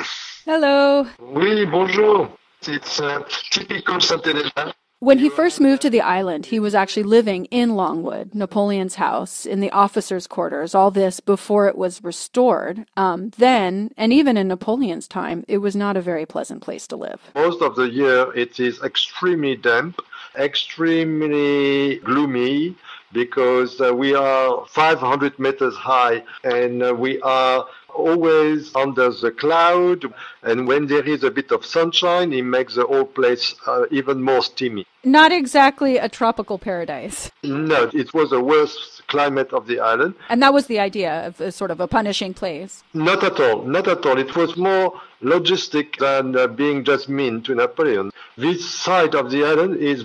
Hello. 0.46 1.08
Oui, 1.20 1.66
bonjour. 1.66 2.30
It's 2.68 3.00
uh, 3.00 3.24
typical 3.50 4.00
Saint-Helena. 4.00 4.76
When 5.00 5.20
he 5.20 5.30
first 5.30 5.60
moved 5.60 5.82
to 5.82 5.90
the 5.90 6.00
island, 6.00 6.46
he 6.48 6.60
was 6.60 6.74
actually 6.74 7.04
living 7.04 7.46
in 7.46 7.76
Longwood, 7.76 8.34
Napoleon's 8.34 8.96
house, 8.96 9.46
in 9.46 9.60
the 9.60 9.70
officers' 9.72 10.26
quarters, 10.26 10.74
all 10.74 10.90
this 10.90 11.20
before 11.20 11.68
it 11.68 11.78
was 11.78 12.02
restored. 12.02 12.86
Um, 12.96 13.32
then, 13.38 13.92
and 13.98 14.14
even 14.14 14.38
in 14.38 14.48
Napoleon's 14.48 15.10
time, 15.10 15.44
it 15.50 15.58
was 15.58 15.76
not 15.76 15.98
a 15.98 16.02
very 16.02 16.26
pleasant 16.26 16.62
place 16.62 16.88
to 16.88 16.96
live. 16.96 17.20
Most 17.36 17.62
of 17.62 17.76
the 17.76 17.90
year 17.90 18.34
it 18.34 18.58
is 18.60 18.82
extremely 18.82 19.58
damp, 19.58 20.00
extremely 20.38 21.98
gloomy 21.98 22.76
because 23.16 23.80
uh, 23.80 23.96
we 23.96 24.14
are 24.14 24.66
500 24.68 25.40
meters 25.40 25.74
high 25.74 26.22
and 26.44 26.84
uh, 26.84 26.94
we 26.94 27.20
are 27.22 27.66
always 27.96 28.76
under 28.76 29.10
the 29.10 29.32
cloud 29.32 30.04
and 30.44 30.68
when 30.68 30.86
there 30.86 31.08
is 31.08 31.24
a 31.24 31.32
bit 31.32 31.50
of 31.52 31.66
sunshine 31.66 32.34
it 32.34 32.44
makes 32.44 32.76
the 32.76 32.86
whole 32.86 33.06
place 33.06 33.56
uh, 33.68 33.86
even 33.90 34.22
more 34.22 34.44
steamy. 34.44 34.86
Not 35.06 35.32
exactly 35.32 35.98
a 35.98 36.10
tropical 36.10 36.58
paradise. 36.60 37.32
No, 37.44 37.90
it 37.94 38.14
was 38.14 38.32
the 38.32 38.42
worst 38.42 39.08
climate 39.08 39.54
of 39.54 39.66
the 39.66 39.80
island. 39.80 40.16
And 40.28 40.42
that 40.44 40.54
was 40.54 40.68
the 40.68 40.80
idea 40.80 41.28
of 41.28 41.40
a, 41.40 41.52
sort 41.54 41.72
of 41.72 41.80
a 41.80 41.88
punishing 41.88 42.34
place. 42.34 42.84
Not 42.94 43.24
at 43.24 43.40
all, 43.40 43.64
not 43.64 43.88
at 43.88 44.06
all. 44.06 44.18
It 44.18 44.36
was 44.36 44.58
more 44.58 45.00
logistic 45.24 45.98
than 46.00 46.36
uh, 46.36 46.48
being 46.48 46.84
just 46.84 47.08
mean 47.08 47.44
to 47.44 47.56
Napoleon. 47.56 48.12
This 48.36 48.70
side 48.70 49.16
of 49.16 49.32
the 49.32 49.46
island 49.46 49.78
is 49.78 50.04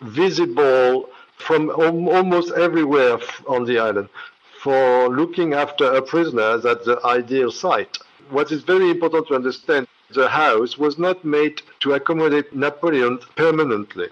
visible 0.00 1.08
from 1.40 1.70
al- 1.70 2.08
almost 2.16 2.52
everywhere 2.52 3.18
on 3.46 3.64
the 3.64 3.78
island. 3.78 4.08
For 4.62 5.08
looking 5.08 5.54
after 5.54 5.84
a 5.84 6.02
prisoner, 6.02 6.58
that's 6.58 6.84
the 6.84 7.00
ideal 7.04 7.50
site. 7.50 7.98
What 8.28 8.52
is 8.52 8.62
very 8.62 8.90
important 8.90 9.28
to 9.28 9.34
understand, 9.34 9.86
the 10.10 10.28
house 10.28 10.76
was 10.76 10.98
not 10.98 11.24
made 11.24 11.62
to 11.80 11.94
accommodate 11.94 12.54
Napoleon 12.54 13.18
permanently. 13.36 14.08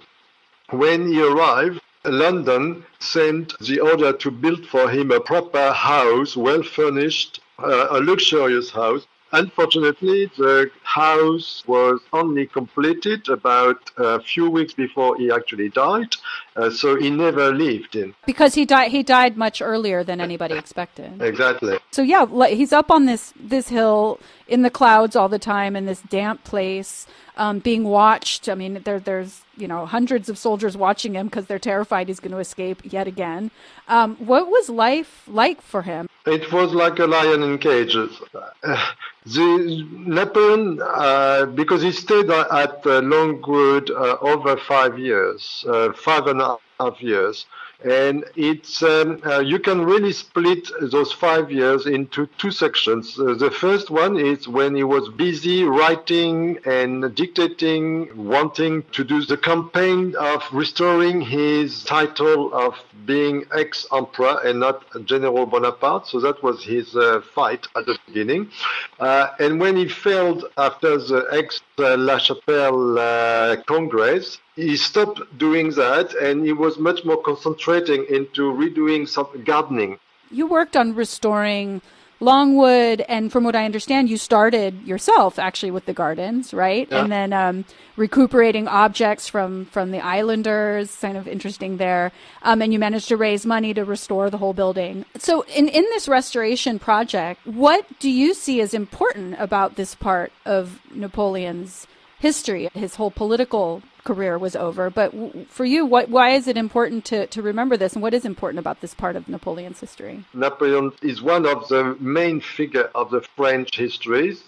When 0.70 1.08
he 1.12 1.22
arrived, 1.22 1.80
London 2.04 2.84
sent 3.00 3.58
the 3.58 3.80
order 3.80 4.12
to 4.12 4.30
build 4.30 4.66
for 4.66 4.88
him 4.88 5.10
a 5.10 5.20
proper 5.20 5.72
house, 5.72 6.36
well 6.36 6.62
furnished, 6.62 7.40
uh, 7.58 7.88
a 7.90 8.00
luxurious 8.00 8.70
house. 8.70 9.06
Unfortunately, 9.32 10.30
the 10.38 10.70
house 10.82 11.62
was 11.66 12.00
only 12.12 12.46
completed 12.46 13.28
about 13.28 13.90
a 13.98 14.20
few 14.20 14.48
weeks 14.48 14.72
before 14.72 15.16
he 15.16 15.30
actually 15.30 15.68
died, 15.68 16.16
uh, 16.56 16.70
so 16.70 16.96
he 16.96 17.10
never 17.10 17.52
lived 17.52 17.94
in. 17.94 18.14
Because 18.26 18.54
he 18.54 18.64
died 18.64 18.90
he 18.90 19.02
died 19.02 19.36
much 19.36 19.60
earlier 19.60 20.02
than 20.02 20.20
anybody 20.20 20.56
expected. 20.56 21.20
Exactly. 21.20 21.78
So 21.90 22.02
yeah, 22.02 22.24
he's 22.48 22.72
up 22.72 22.90
on 22.90 23.04
this 23.06 23.34
this 23.38 23.68
hill 23.68 24.18
in 24.48 24.62
the 24.62 24.70
clouds 24.70 25.14
all 25.14 25.28
the 25.28 25.38
time 25.38 25.76
in 25.76 25.87
this 25.87 26.00
damp 26.02 26.42
place, 26.42 27.06
um, 27.37 27.58
being 27.61 27.84
watched. 27.84 28.48
I 28.48 28.54
mean, 28.54 28.80
there 28.84 28.98
there's 28.98 29.42
you 29.56 29.68
know 29.68 29.87
hundreds 29.87 30.28
of 30.28 30.38
soldiers 30.38 30.76
watching 30.76 31.14
him 31.14 31.26
because 31.26 31.46
they're 31.46 31.58
terrified 31.58 32.08
he's 32.08 32.20
going 32.20 32.32
to 32.32 32.38
escape 32.38 32.80
yet 32.84 33.06
again. 33.06 33.50
Um, 33.87 34.16
what 34.16 34.48
was 34.48 34.68
life 34.68 35.22
like 35.28 35.61
for 35.61 35.82
him? 35.82 36.08
It 36.26 36.52
was 36.52 36.72
like 36.72 36.98
a 36.98 37.06
lion 37.06 37.42
in 37.42 37.58
cages. 37.58 38.20
The 39.26 39.87
Napoleon, 39.92 40.80
uh, 40.82 41.44
because 41.44 41.82
he 41.82 41.92
stayed 41.92 42.30
at 42.30 42.87
uh, 42.87 43.00
Longwood 43.02 43.90
uh, 43.90 44.16
over 44.22 44.56
five 44.56 44.98
years, 44.98 45.66
uh, 45.68 45.92
five 45.92 46.28
and 46.28 46.40
a 46.40 46.56
half 46.80 47.02
years, 47.02 47.44
and 47.84 48.24
it's 48.34 48.82
um, 48.82 49.20
uh, 49.24 49.38
you 49.38 49.58
can 49.58 49.80
really 49.84 50.12
split 50.12 50.68
those 50.90 51.12
five 51.12 51.50
years 51.50 51.86
into 51.86 52.26
two 52.38 52.50
sections. 52.50 53.18
Uh, 53.18 53.34
the 53.34 53.50
first 53.50 53.88
one 53.88 54.18
is 54.18 54.48
when 54.48 54.74
he 54.74 54.82
was 54.82 55.08
busy 55.10 55.62
writing 55.62 56.58
and 56.64 57.14
dictating, 57.14 58.08
wanting 58.16 58.82
to 58.90 59.04
do 59.04 59.24
the 59.24 59.36
campaign 59.36 60.14
of 60.18 60.42
restoring 60.52 61.20
his 61.20 61.84
title 61.84 62.52
of 62.52 62.74
being 63.06 63.44
ex-emperor 63.56 64.40
and 64.44 64.58
not 64.58 64.84
General 65.04 65.46
Bonaparte. 65.46 66.08
So 66.08 66.18
that 66.20 66.42
was 66.42 66.64
his 66.64 66.96
uh, 66.96 67.20
fight 67.34 67.66
at 67.76 67.86
the 67.86 67.96
beginning. 68.06 68.50
Uh, 68.98 69.28
and 69.38 69.60
when 69.60 69.76
he 69.76 69.88
failed 69.88 70.46
after 70.56 70.98
the 70.98 71.26
Aix-La 71.32 72.18
Chapelle 72.18 72.98
uh, 72.98 73.56
Congress, 73.66 74.38
he 74.59 74.77
stopped 74.77 75.21
doing 75.38 75.71
that 75.71 76.14
and 76.14 76.44
he 76.44 76.53
was 76.53 76.79
much 76.79 77.05
more 77.05 77.23
concentrating 77.23 78.05
into 78.11 78.53
redoing 78.53 79.09
some 79.09 79.29
gardening. 79.44 79.99
You 80.31 80.47
worked 80.47 80.77
on 80.77 80.94
restoring 80.94 81.81
Longwood, 82.21 83.01
and 83.03 83.31
from 83.31 83.44
what 83.44 83.55
I 83.55 83.64
understand, 83.64 84.11
you 84.11 84.16
started 84.16 84.83
yourself 84.85 85.38
actually 85.38 85.71
with 85.71 85.87
the 85.87 85.92
gardens, 85.92 86.53
right? 86.53 86.88
Yeah. 86.90 87.03
And 87.03 87.12
then 87.12 87.33
um, 87.33 87.64
recuperating 87.97 88.66
objects 88.66 89.29
from 89.29 89.66
from 89.66 89.92
the 89.92 90.01
islanders, 90.01 90.97
kind 90.97 91.16
of 91.16 91.29
interesting 91.29 91.77
there. 91.77 92.11
Um, 92.42 92.61
and 92.61 92.73
you 92.73 92.81
managed 92.81 93.07
to 93.09 93.16
raise 93.16 93.47
money 93.47 93.73
to 93.73 93.85
restore 93.85 94.31
the 94.31 94.38
whole 94.38 94.53
building. 94.53 95.05
So, 95.16 95.42
in 95.42 95.68
in 95.68 95.85
this 95.94 96.09
restoration 96.09 96.81
project, 96.81 97.47
what 97.47 97.87
do 98.01 98.11
you 98.11 98.35
see 98.35 98.61
as 98.61 98.75
important 98.75 99.37
about 99.38 99.77
this 99.77 99.94
part 99.94 100.33
of 100.44 100.81
Napoleon's 100.92 101.87
history, 102.18 102.68
his 102.75 102.97
whole 102.97 103.12
political 103.12 103.83
career 104.09 104.35
was 104.47 104.55
over. 104.68 104.85
But 105.01 105.09
w- 105.12 105.44
for 105.57 105.66
you, 105.73 105.81
what, 105.94 106.05
why 106.16 106.29
is 106.38 106.44
it 106.53 106.57
important 106.66 107.01
to, 107.11 107.18
to 107.35 107.40
remember 107.51 107.77
this, 107.83 107.92
and 107.94 108.03
what 108.07 108.14
is 108.18 108.25
important 108.35 108.59
about 108.64 108.79
this 108.83 108.94
part 109.03 109.14
of 109.18 109.23
Napoleon's 109.37 109.81
history? 109.87 110.16
Napoleon 110.47 110.87
is 111.12 111.18
one 111.35 111.44
of 111.55 111.59
the 111.73 111.83
main 112.18 112.37
figure 112.57 112.88
of 113.01 113.07
the 113.14 113.23
French 113.37 113.71
histories. 113.85 114.38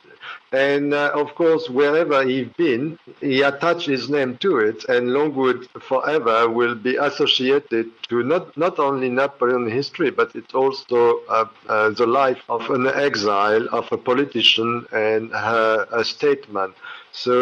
And 0.53 0.87
uh, 0.92 1.23
of 1.23 1.29
course, 1.40 1.64
wherever 1.81 2.18
he's 2.31 2.51
been, 2.64 2.85
he 3.20 3.37
attached 3.53 3.87
his 3.96 4.05
name 4.16 4.33
to 4.44 4.51
it, 4.68 4.79
and 4.94 5.03
Longwood 5.16 5.61
forever 5.90 6.37
will 6.59 6.77
be 6.88 6.94
associated 7.09 7.85
to 8.09 8.16
not, 8.33 8.44
not 8.64 8.75
only 8.88 9.09
Napoleon 9.09 9.64
history, 9.81 10.11
but 10.20 10.29
it's 10.38 10.55
also 10.62 10.99
uh, 11.29 11.46
uh, 11.68 11.90
the 12.01 12.09
life 12.23 12.42
of 12.49 12.62
an 12.77 12.87
exile, 13.09 13.64
of 13.79 13.87
a 13.96 13.99
politician, 14.11 14.70
and 14.92 15.25
a 15.33 16.03
statesman. 16.14 16.70
So 17.25 17.35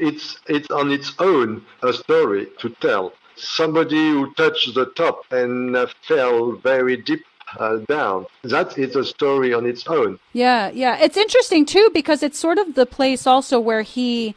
it's 0.00 0.38
it's 0.48 0.70
on 0.70 0.90
its 0.90 1.12
own 1.18 1.64
a 1.82 1.92
story 1.92 2.48
to 2.58 2.70
tell. 2.80 3.12
Somebody 3.36 4.10
who 4.10 4.34
touched 4.34 4.74
the 4.74 4.86
top 4.86 5.24
and 5.30 5.76
uh, 5.76 5.86
fell 6.06 6.52
very 6.52 6.96
deep 6.96 7.24
uh, 7.58 7.76
down. 7.88 8.26
That 8.42 8.78
is 8.78 8.96
a 8.96 9.04
story 9.04 9.54
on 9.54 9.66
its 9.66 9.86
own. 9.86 10.18
Yeah, 10.32 10.70
yeah. 10.70 10.98
It's 10.98 11.16
interesting 11.16 11.64
too 11.64 11.90
because 11.92 12.22
it's 12.22 12.38
sort 12.38 12.58
of 12.58 12.74
the 12.74 12.86
place 12.86 13.26
also 13.26 13.58
where 13.58 13.82
he, 13.82 14.34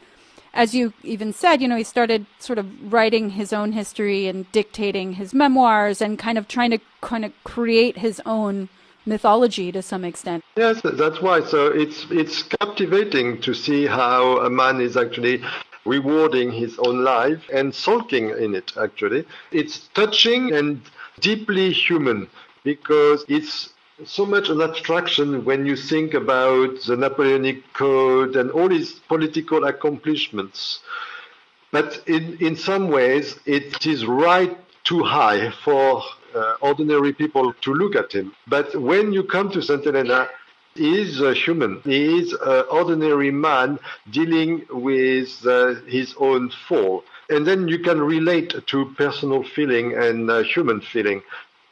as 0.52 0.74
you 0.74 0.92
even 1.02 1.32
said, 1.32 1.60
you 1.60 1.68
know, 1.68 1.76
he 1.76 1.84
started 1.84 2.26
sort 2.38 2.58
of 2.58 2.92
writing 2.92 3.30
his 3.30 3.52
own 3.52 3.72
history 3.72 4.26
and 4.26 4.50
dictating 4.52 5.14
his 5.14 5.34
memoirs 5.34 6.00
and 6.00 6.18
kind 6.18 6.38
of 6.38 6.48
trying 6.48 6.70
to 6.70 6.78
kind 7.00 7.24
of 7.24 7.32
create 7.44 7.98
his 7.98 8.20
own 8.24 8.68
mythology 9.06 9.70
to 9.72 9.82
some 9.82 10.04
extent. 10.04 10.44
Yes, 10.56 10.80
that's 10.82 11.20
why. 11.20 11.42
So 11.44 11.66
it's 11.66 12.06
it's 12.10 12.42
captivating 12.42 13.40
to 13.42 13.54
see 13.54 13.86
how 13.86 14.38
a 14.38 14.50
man 14.50 14.80
is 14.80 14.96
actually 14.96 15.42
rewarding 15.84 16.50
his 16.50 16.78
own 16.78 17.04
life 17.04 17.42
and 17.52 17.74
sulking 17.74 18.30
in 18.30 18.54
it 18.54 18.72
actually 18.80 19.22
it's 19.52 19.88
touching 19.88 20.50
and 20.54 20.80
deeply 21.20 21.70
human 21.70 22.26
because 22.64 23.22
it's 23.28 23.74
so 24.04 24.26
much 24.26 24.48
an 24.48 24.60
abstraction 24.60 25.44
when 25.44 25.64
you 25.64 25.76
think 25.76 26.14
about 26.14 26.80
the 26.86 26.96
Napoleonic 26.96 27.72
Code 27.74 28.34
and 28.34 28.50
all 28.50 28.68
his 28.68 28.94
political 29.08 29.64
accomplishments. 29.64 30.80
But 31.70 32.02
in, 32.06 32.36
in 32.40 32.56
some 32.56 32.88
ways, 32.88 33.38
it 33.46 33.86
is 33.86 34.04
right 34.04 34.56
too 34.82 35.04
high 35.04 35.50
for 35.50 36.02
uh, 36.34 36.56
ordinary 36.60 37.12
people 37.12 37.52
to 37.62 37.74
look 37.74 37.94
at 37.96 38.12
him. 38.12 38.34
But 38.46 38.74
when 38.80 39.12
you 39.12 39.22
come 39.22 39.50
to 39.50 39.62
St. 39.62 39.84
Helena, 39.84 40.28
he 40.74 41.00
is 41.00 41.20
a 41.20 41.32
human. 41.34 41.80
He 41.84 42.18
is 42.18 42.32
an 42.32 42.64
ordinary 42.70 43.30
man 43.30 43.78
dealing 44.10 44.66
with 44.70 45.46
uh, 45.46 45.74
his 45.86 46.14
own 46.18 46.50
fall. 46.68 47.04
And 47.30 47.46
then 47.46 47.68
you 47.68 47.78
can 47.78 48.00
relate 48.00 48.54
to 48.66 48.94
personal 48.96 49.44
feeling 49.44 49.94
and 49.96 50.30
uh, 50.30 50.42
human 50.42 50.80
feeling 50.80 51.22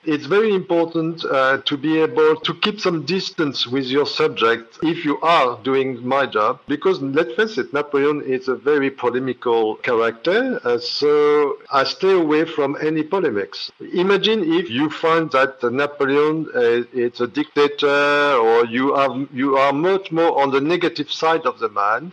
it's 0.05 0.27
very 0.27 0.55
important 0.55 1.25
uh, 1.25 1.59
to 1.59 1.77
be 1.77 2.01
able 2.01 2.37
to 2.37 2.55
keep 2.55 2.81
some 2.81 3.05
distance 3.05 3.67
with 3.67 3.87
your 3.87 4.07
subject 4.07 4.79
if 4.83 5.05
you 5.05 5.21
are 5.21 5.59
doing 5.63 6.05
my 6.07 6.27
job, 6.27 6.61
because 6.67 7.01
let's 7.01 7.35
face 7.35 7.59
it, 7.59 7.73
Napoleon 7.73 8.23
is 8.23 8.49
a 8.49 8.57
very 8.57 8.91
polemical 8.91 9.77
character, 9.77 10.61
uh, 10.65 10.79
so 10.79 11.59
I 11.71 11.85
stay 11.85 12.13
away 12.13 12.45
from 12.45 12.77
any 12.83 13.03
polemics. 13.03 13.71
Imagine 13.93 14.53
if 14.53 14.69
you 14.71 14.91
find 14.91 15.31
that 15.33 15.63
Napoleon 15.63 16.49
uh, 16.55 16.83
is 16.93 17.21
a 17.21 17.27
dictator, 17.27 18.35
or 18.37 18.67
you 18.67 18.95
are 18.95 19.27
you 19.33 19.57
are 19.57 19.73
much 19.73 20.11
more 20.11 20.41
on 20.43 20.51
the 20.51 20.61
negative 20.61 21.11
side 21.11 21.47
of 21.47 21.59
the 21.59 21.69
man 21.69 22.13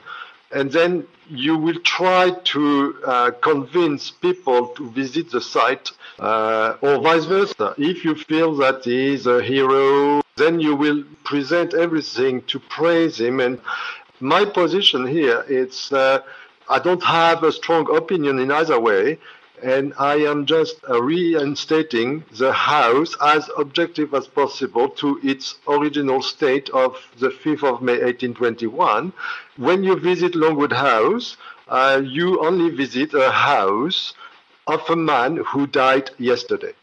and 0.52 0.72
then 0.72 1.08
you 1.30 1.58
will 1.58 1.80
try 1.82 2.32
to 2.44 2.96
uh, 3.06 3.32
convince 3.42 4.10
people 4.10 4.68
to 4.70 4.90
visit 4.92 5.32
the 5.32 5.42
site 5.42 5.92
uh, 6.18 6.78
or 6.82 7.00
vice 7.02 7.26
versa. 7.26 7.76
If 7.78 8.04
you 8.04 8.16
feel 8.16 8.56
that 8.58 8.84
he 8.84 9.14
is 9.14 9.28
a 9.28 9.42
hero, 9.44 10.22
then 10.38 10.60
you 10.60 10.76
will 10.76 11.04
present 11.24 11.74
everything 11.74 12.42
to 12.44 12.60
praise 12.60 13.20
him. 13.20 13.40
And 13.40 13.60
my 14.20 14.44
position 14.46 15.06
here 15.06 15.46
is 15.48 15.92
uh, 15.92 16.20
I 16.68 16.80
don't 16.80 17.04
have 17.04 17.44
a 17.44 17.52
strong 17.52 17.96
opinion 17.96 18.40
in 18.40 18.52
either 18.52 18.80
way 18.80 19.20
and 19.64 19.94
I 19.98 20.16
am 20.16 20.46
just 20.46 20.78
uh, 20.90 21.02
reinstating 21.02 22.24
the 22.38 22.54
house 22.54 23.16
as 23.22 23.50
objective 23.58 24.14
as 24.14 24.28
possible 24.28 24.90
to 25.02 25.20
its 25.24 25.60
original 25.68 26.22
state 26.22 26.70
of 26.70 26.98
the 27.20 27.30
5th 27.30 27.64
of 27.64 27.82
May 27.82 27.94
1821. 27.94 29.14
When 29.58 29.84
you 29.84 30.00
visit 30.00 30.36
Longwood 30.36 30.74
House, 30.74 31.38
uh, 31.68 32.02
you 32.04 32.46
only 32.46 32.70
visit 32.70 33.14
a 33.14 33.32
house 33.32 34.14
of 34.68 34.82
a 34.90 34.96
man 34.96 35.38
who 35.38 35.68
died 35.68 36.12
yesterday. 36.18 36.74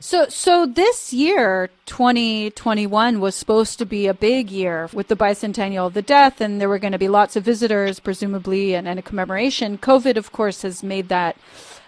So, 0.00 0.28
so 0.28 0.64
this 0.64 1.12
year, 1.12 1.70
2021, 1.86 3.18
was 3.18 3.34
supposed 3.34 3.80
to 3.80 3.84
be 3.84 4.06
a 4.06 4.14
big 4.14 4.48
year 4.48 4.88
with 4.92 5.08
the 5.08 5.16
bicentennial 5.16 5.88
of 5.88 5.94
the 5.94 6.02
death, 6.02 6.40
and 6.40 6.60
there 6.60 6.68
were 6.68 6.78
going 6.78 6.92
to 6.92 6.98
be 6.98 7.08
lots 7.08 7.34
of 7.34 7.42
visitors, 7.42 7.98
presumably, 7.98 8.74
and, 8.74 8.86
and 8.86 9.00
a 9.00 9.02
commemoration. 9.02 9.76
COVID, 9.76 10.16
of 10.16 10.30
course, 10.30 10.62
has 10.62 10.84
made 10.84 11.08
that 11.08 11.36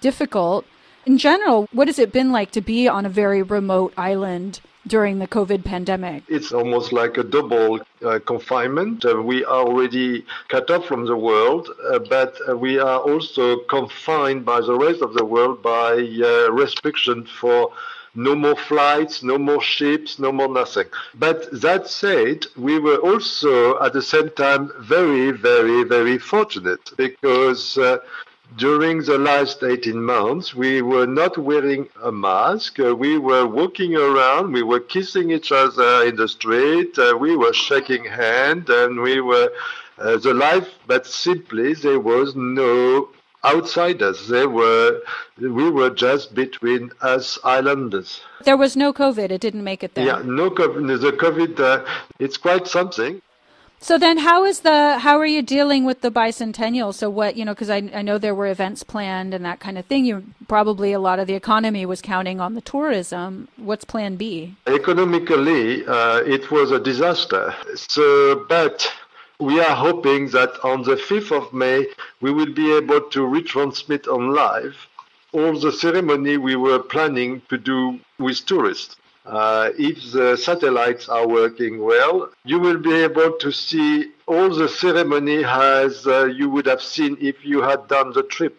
difficult. 0.01 0.67
In 1.07 1.19
general, 1.19 1.69
what 1.73 1.87
has 1.87 2.01
it 2.01 2.13
been 2.13 2.33
like 2.33 2.51
to 2.51 2.61
be 2.61 2.89
on 2.89 3.07
a 3.07 3.09
very 3.09 3.43
remote 3.43 3.95
island 3.97 4.59
during 4.89 5.21
the 5.21 5.29
COVID 5.29 5.65
pandemic? 5.65 6.25
It's 6.27 6.53
almost 6.53 6.93
like 6.93 7.17
a 7.17 7.23
double 7.23 7.79
uh, 8.05 8.19
confinement. 8.27 9.05
Uh, 9.05 9.23
we 9.23 9.45
are 9.45 9.67
already 9.67 10.27
cut 10.49 10.69
off 10.69 10.85
from 10.85 11.07
the 11.07 11.17
world, 11.17 11.71
uh, 11.93 12.01
but 12.01 12.37
uh, 12.49 12.57
we 12.57 12.81
are 12.81 12.99
also 12.99 13.59
confined 13.77 14.45
by 14.45 14.61
the 14.61 14.77
rest 14.77 15.01
of 15.01 15.15
the 15.15 15.25
world 15.25 15.63
by 15.63 15.93
uh, 15.93 16.51
restriction 16.51 17.25
for 17.25 17.73
no 18.15 18.35
more 18.35 18.57
flights, 18.57 19.23
no 19.23 19.39
more 19.39 19.63
ships, 19.63 20.19
no 20.19 20.33
more 20.33 20.49
nothing. 20.49 20.87
But 21.15 21.49
that 21.61 21.89
said, 21.89 22.47
we 22.57 22.79
were 22.79 22.97
also 22.97 23.81
at 23.81 23.93
the 23.93 24.03
same 24.03 24.31
time 24.31 24.73
very, 24.81 25.31
very, 25.31 25.85
very 25.85 26.19
fortunate 26.19 26.91
because 26.97 27.79
uh, 27.79 27.99
during 28.57 29.03
the 29.03 29.19
last 29.19 29.63
18 29.63 30.03
months, 30.03 30.55
we 30.55 30.83
were 30.83 31.07
not 31.07 31.39
wearing 31.39 31.89
a 32.03 32.11
mask. 32.11 32.81
Uh, 32.81 32.95
we 32.95 33.17
were 33.19 33.47
walking 33.47 33.95
around. 33.95 34.53
We 34.53 34.63
were 34.63 34.81
kissing 34.81 35.31
each 35.31 35.53
other 35.53 36.05
in 36.05 36.17
the 36.17 36.27
street. 36.29 36.99
Uh, 36.99 37.17
we 37.19 37.37
were 37.37 37.53
shaking 37.53 38.05
hands 38.05 38.69
and 38.69 39.01
we 39.01 39.21
were 39.21 39.51
uh, 39.99 40.17
the 40.17 40.35
life, 40.35 40.69
but 40.87 41.07
simply 41.07 41.75
there 41.75 42.01
was 42.01 42.35
no 42.35 43.11
outsiders. 43.45 44.29
They 44.29 44.47
were, 44.47 45.01
we 45.39 45.71
were 45.71 45.91
just 45.91 46.35
between 46.35 46.91
us 47.01 47.39
islanders. 47.45 48.21
There 48.45 48.57
was 48.57 48.77
no 48.77 48.93
COVID. 48.93 49.31
It 49.31 49.41
didn't 49.41 49.65
make 49.65 49.83
it 49.83 49.95
there. 49.95 50.07
Yeah, 50.07 50.23
no 50.25 50.51
COVID. 50.51 51.01
The 51.01 51.13
COVID, 51.13 51.61
uh, 51.61 51.85
it's 52.19 52.37
quite 52.37 52.67
something. 52.67 53.23
So 53.83 53.97
then, 53.97 54.19
how 54.19 54.45
is 54.45 54.61
the 54.61 54.99
how 54.99 55.19
are 55.19 55.27
you 55.27 55.41
dealing 55.41 55.87
with 55.87 56.03
the 56.03 56.11
bicentennial? 56.11 56.93
So 56.93 57.09
what 57.09 57.35
you 57.35 57.47
know, 57.47 57.55
because 57.55 57.71
I, 57.71 57.79
I 57.95 58.03
know 58.03 58.19
there 58.19 58.35
were 58.35 58.47
events 58.47 58.83
planned 58.83 59.33
and 59.33 59.43
that 59.47 59.59
kind 59.59 59.79
of 59.79 59.87
thing. 59.87 60.05
You 60.05 60.23
probably 60.49 60.93
a 60.93 60.99
lot 60.99 61.19
of 61.19 61.27
the 61.27 61.33
economy 61.35 61.87
was 61.87 62.03
counting 62.03 62.41
on 62.41 62.53
the 62.53 62.61
tourism. 62.61 63.49
What's 63.57 63.87
Plan 63.87 64.17
B? 64.17 64.55
Economically, 64.67 65.87
uh, 65.87 66.19
it 66.19 66.51
was 66.51 66.73
a 66.73 66.79
disaster. 66.79 67.55
So, 67.75 68.45
but 68.51 68.87
we 69.41 69.59
are 69.59 69.75
hoping 69.75 70.29
that 70.29 70.53
on 70.63 70.83
the 70.83 70.97
5th 70.97 71.33
of 71.33 71.53
May 71.53 71.87
we 72.21 72.31
will 72.31 72.53
be 72.53 72.73
able 72.77 73.01
to 73.01 73.21
retransmit 73.21 74.07
on 74.07 74.35
live 74.35 74.77
all 75.33 75.59
the 75.59 75.73
ceremony 75.73 76.37
we 76.37 76.57
were 76.57 76.79
planning 76.79 77.41
to 77.49 77.57
do 77.57 77.99
with 78.19 78.45
tourists. 78.47 78.97
Uh, 79.25 79.71
if 79.79 80.13
the 80.13 80.37
satellites 80.37 81.09
are 81.09 81.29
working 81.29 81.79
well, 81.79 82.31
you 82.45 82.59
will 82.59 82.79
be 82.79 82.95
able 82.95 83.33
to 83.39 83.53
see 83.53 84.11
all 84.27 84.51
the 84.51 84.69
ceremony 84.69 85.45
as 85.45 86.07
uh, 86.07 86.25
you 86.25 86.51
would 86.51 86.67
have 86.67 86.83
seen 86.83 87.17
if 87.21 87.45
you 87.45 87.63
had 87.63 87.87
done 87.87 88.13
the 88.13 88.25
trip. 88.25 88.59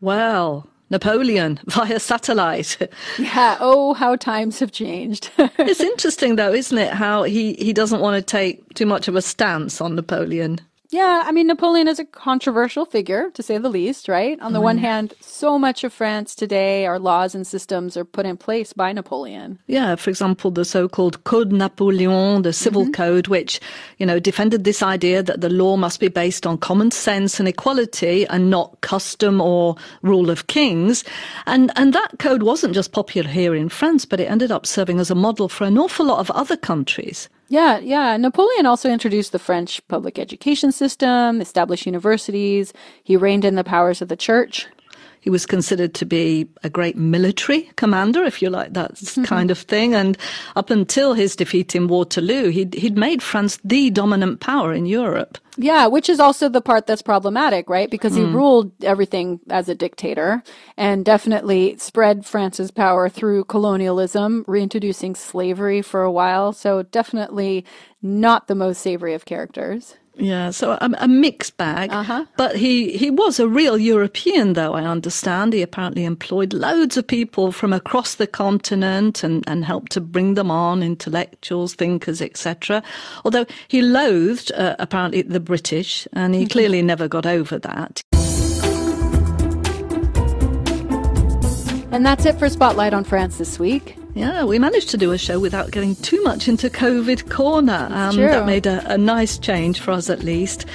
Well, 0.00 0.66
Napoleon 0.92 1.58
via 1.66 1.98
satellite. 1.98 2.78
Yeah. 3.18 3.56
Oh, 3.58 3.94
how 3.94 4.14
times 4.14 4.60
have 4.60 4.70
changed. 4.70 5.30
it's 5.38 5.80
interesting, 5.80 6.36
though, 6.36 6.52
isn't 6.52 6.78
it? 6.78 6.92
How 6.92 7.24
he, 7.24 7.54
he 7.54 7.72
doesn't 7.72 8.00
want 8.00 8.14
to 8.14 8.22
take 8.22 8.74
too 8.74 8.86
much 8.86 9.08
of 9.08 9.16
a 9.16 9.22
stance 9.22 9.80
on 9.80 9.96
Napoleon. 9.96 10.60
Yeah, 10.92 11.22
I 11.24 11.32
mean, 11.32 11.46
Napoleon 11.46 11.88
is 11.88 11.98
a 11.98 12.04
controversial 12.04 12.84
figure, 12.84 13.30
to 13.30 13.42
say 13.42 13.56
the 13.56 13.70
least, 13.70 14.08
right? 14.08 14.38
On 14.42 14.52
the 14.52 14.58
mm. 14.58 14.64
one 14.64 14.76
hand, 14.76 15.14
so 15.20 15.58
much 15.58 15.84
of 15.84 15.92
France 15.92 16.34
today, 16.34 16.84
our 16.84 16.98
laws 16.98 17.34
and 17.34 17.46
systems 17.46 17.96
are 17.96 18.04
put 18.04 18.26
in 18.26 18.36
place 18.36 18.74
by 18.74 18.92
Napoleon. 18.92 19.58
Yeah, 19.66 19.96
for 19.96 20.10
example, 20.10 20.50
the 20.50 20.66
so-called 20.66 21.24
Code 21.24 21.50
Napoleon, 21.50 22.42
the 22.42 22.52
civil 22.52 22.82
mm-hmm. 22.82 22.92
code, 22.92 23.28
which, 23.28 23.58
you 23.96 24.04
know, 24.04 24.20
defended 24.20 24.64
this 24.64 24.82
idea 24.82 25.22
that 25.22 25.40
the 25.40 25.48
law 25.48 25.78
must 25.78 25.98
be 25.98 26.08
based 26.08 26.46
on 26.46 26.58
common 26.58 26.90
sense 26.90 27.40
and 27.40 27.48
equality 27.48 28.26
and 28.26 28.50
not 28.50 28.78
custom 28.82 29.40
or 29.40 29.76
rule 30.02 30.28
of 30.28 30.46
kings. 30.46 31.04
And, 31.46 31.72
and 31.74 31.94
that 31.94 32.18
code 32.18 32.42
wasn't 32.42 32.74
just 32.74 32.92
popular 32.92 33.30
here 33.30 33.54
in 33.54 33.70
France, 33.70 34.04
but 34.04 34.20
it 34.20 34.30
ended 34.30 34.52
up 34.52 34.66
serving 34.66 35.00
as 35.00 35.10
a 35.10 35.14
model 35.14 35.48
for 35.48 35.64
an 35.64 35.78
awful 35.78 36.04
lot 36.04 36.18
of 36.18 36.30
other 36.32 36.58
countries. 36.58 37.30
Yeah, 37.52 37.80
yeah. 37.80 38.16
Napoleon 38.16 38.64
also 38.64 38.88
introduced 38.88 39.32
the 39.32 39.38
French 39.38 39.86
public 39.86 40.18
education 40.18 40.72
system, 40.72 41.38
established 41.38 41.84
universities. 41.84 42.72
He 43.04 43.14
reined 43.14 43.44
in 43.44 43.56
the 43.56 43.62
powers 43.62 44.00
of 44.00 44.08
the 44.08 44.16
church. 44.16 44.68
He 45.22 45.30
was 45.30 45.46
considered 45.46 45.94
to 45.94 46.04
be 46.04 46.48
a 46.64 46.68
great 46.68 46.96
military 46.96 47.70
commander, 47.76 48.24
if 48.24 48.42
you 48.42 48.50
like 48.50 48.72
that 48.74 49.00
kind 49.24 49.52
of 49.52 49.58
thing. 49.58 49.94
And 49.94 50.18
up 50.56 50.68
until 50.68 51.14
his 51.14 51.36
defeat 51.36 51.76
in 51.76 51.86
Waterloo, 51.86 52.48
he'd, 52.50 52.74
he'd 52.74 52.98
made 52.98 53.22
France 53.22 53.58
the 53.62 53.88
dominant 53.90 54.40
power 54.40 54.72
in 54.72 54.84
Europe. 54.84 55.38
Yeah, 55.56 55.86
which 55.86 56.08
is 56.08 56.18
also 56.18 56.48
the 56.48 56.60
part 56.60 56.86
that's 56.88 57.02
problematic, 57.02 57.70
right? 57.70 57.88
Because 57.88 58.16
he 58.16 58.22
Mm. 58.22 58.34
ruled 58.34 58.72
everything 58.82 59.38
as 59.48 59.68
a 59.68 59.76
dictator 59.76 60.42
and 60.76 61.04
definitely 61.04 61.76
spread 61.78 62.26
France's 62.26 62.72
power 62.72 63.08
through 63.08 63.44
colonialism, 63.44 64.44
reintroducing 64.48 65.14
slavery 65.14 65.82
for 65.82 66.02
a 66.02 66.10
while. 66.10 66.52
So 66.52 66.82
definitely 66.82 67.64
not 68.02 68.48
the 68.48 68.56
most 68.56 68.80
savory 68.82 69.14
of 69.14 69.24
characters. 69.24 69.94
Yeah, 70.16 70.50
so 70.50 70.72
a, 70.72 70.90
a 70.98 71.08
mixed 71.08 71.56
bag. 71.56 71.90
But 72.36 72.56
he, 72.56 72.96
he 72.96 73.10
was 73.10 73.40
a 73.40 73.48
real 73.48 73.78
European, 73.78 74.52
though, 74.52 74.74
I 74.74 74.84
understand. 74.84 75.52
He 75.52 75.62
apparently 75.62 76.04
employed 76.04 76.52
loads 76.52 76.96
of 76.96 77.06
people 77.06 77.50
from 77.50 77.72
across 77.72 78.16
the 78.16 78.26
continent 78.26 79.24
and, 79.24 79.42
and 79.46 79.64
helped 79.64 79.92
to 79.92 80.00
bring 80.00 80.34
them 80.34 80.50
on, 80.50 80.82
intellectuals, 80.82 81.74
thinkers, 81.74 82.20
etc. 82.20 82.82
Although 83.24 83.46
he 83.68 83.80
loathed, 83.80 84.52
uh, 84.52 84.76
apparently, 84.78 85.22
the 85.22 85.40
British, 85.40 86.06
and 86.12 86.34
he 86.34 86.46
clearly 86.46 86.82
never 86.82 87.08
got 87.08 87.24
over 87.24 87.58
that. 87.58 88.02
And 91.90 92.06
that's 92.06 92.24
it 92.24 92.38
for 92.38 92.48
Spotlight 92.48 92.94
on 92.94 93.04
France 93.04 93.38
this 93.38 93.58
week. 93.58 93.96
Yeah, 94.14 94.44
we 94.44 94.58
managed 94.58 94.90
to 94.90 94.98
do 94.98 95.12
a 95.12 95.18
show 95.18 95.40
without 95.40 95.70
getting 95.70 95.96
too 95.96 96.22
much 96.22 96.46
into 96.46 96.68
COVID 96.68 97.30
corner. 97.30 97.88
Um, 97.90 98.16
that 98.16 98.46
made 98.46 98.66
a, 98.66 98.92
a 98.92 98.98
nice 98.98 99.38
change 99.38 99.80
for 99.80 99.92
us 99.92 100.10
at 100.10 100.22
least. 100.22 100.66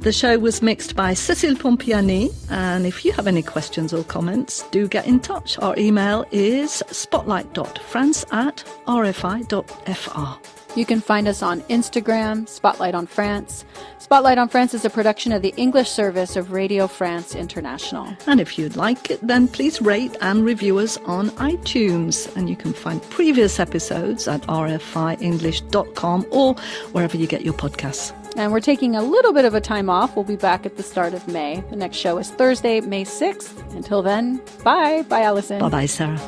The 0.00 0.12
show 0.12 0.38
was 0.38 0.62
mixed 0.62 0.96
by 0.96 1.12
Cécile 1.12 1.56
Pompéani, 1.56 2.32
and 2.50 2.86
if 2.86 3.04
you 3.04 3.12
have 3.12 3.26
any 3.26 3.42
questions 3.42 3.92
or 3.92 4.02
comments, 4.02 4.62
do 4.70 4.88
get 4.88 5.06
in 5.06 5.20
touch. 5.20 5.58
Our 5.58 5.78
email 5.78 6.24
is 6.30 6.82
spotlight.france 6.90 8.24
at 8.32 8.64
rfi.fr. 8.86 10.38
You 10.74 10.86
can 10.86 11.02
find 11.02 11.28
us 11.28 11.42
on 11.42 11.60
Instagram, 11.62 12.48
Spotlight 12.48 12.94
on 12.94 13.06
France. 13.06 13.66
Spotlight 13.98 14.38
on 14.38 14.48
France 14.48 14.72
is 14.72 14.86
a 14.86 14.90
production 14.90 15.32
of 15.32 15.42
the 15.42 15.52
English 15.58 15.90
service 15.90 16.34
of 16.34 16.50
Radio 16.50 16.86
France 16.86 17.34
International. 17.34 18.16
And 18.26 18.40
if 18.40 18.58
you'd 18.58 18.76
like 18.76 19.10
it, 19.10 19.20
then 19.20 19.48
please 19.48 19.82
rate 19.82 20.16
and 20.22 20.46
review 20.46 20.78
us 20.78 20.96
on 21.04 21.28
iTunes. 21.32 22.34
And 22.36 22.48
you 22.48 22.56
can 22.56 22.72
find 22.72 23.02
previous 23.10 23.60
episodes 23.60 24.28
at 24.28 24.40
rfienglish.com 24.42 26.26
or 26.30 26.54
wherever 26.92 27.18
you 27.18 27.26
get 27.26 27.42
your 27.44 27.54
podcasts. 27.54 28.19
And 28.36 28.52
we're 28.52 28.60
taking 28.60 28.96
a 28.96 29.02
little 29.02 29.32
bit 29.32 29.44
of 29.44 29.54
a 29.54 29.60
time 29.60 29.90
off. 29.90 30.14
We'll 30.16 30.24
be 30.24 30.36
back 30.36 30.64
at 30.64 30.76
the 30.76 30.82
start 30.82 31.14
of 31.14 31.26
May. 31.28 31.62
The 31.70 31.76
next 31.76 31.96
show 31.96 32.18
is 32.18 32.30
Thursday, 32.30 32.80
May 32.80 33.04
6th. 33.04 33.74
Until 33.74 34.02
then, 34.02 34.40
bye. 34.62 35.02
Bye, 35.08 35.22
Alison. 35.22 35.58
Bye 35.58 35.68
bye, 35.68 35.86
Sarah. 35.86 36.18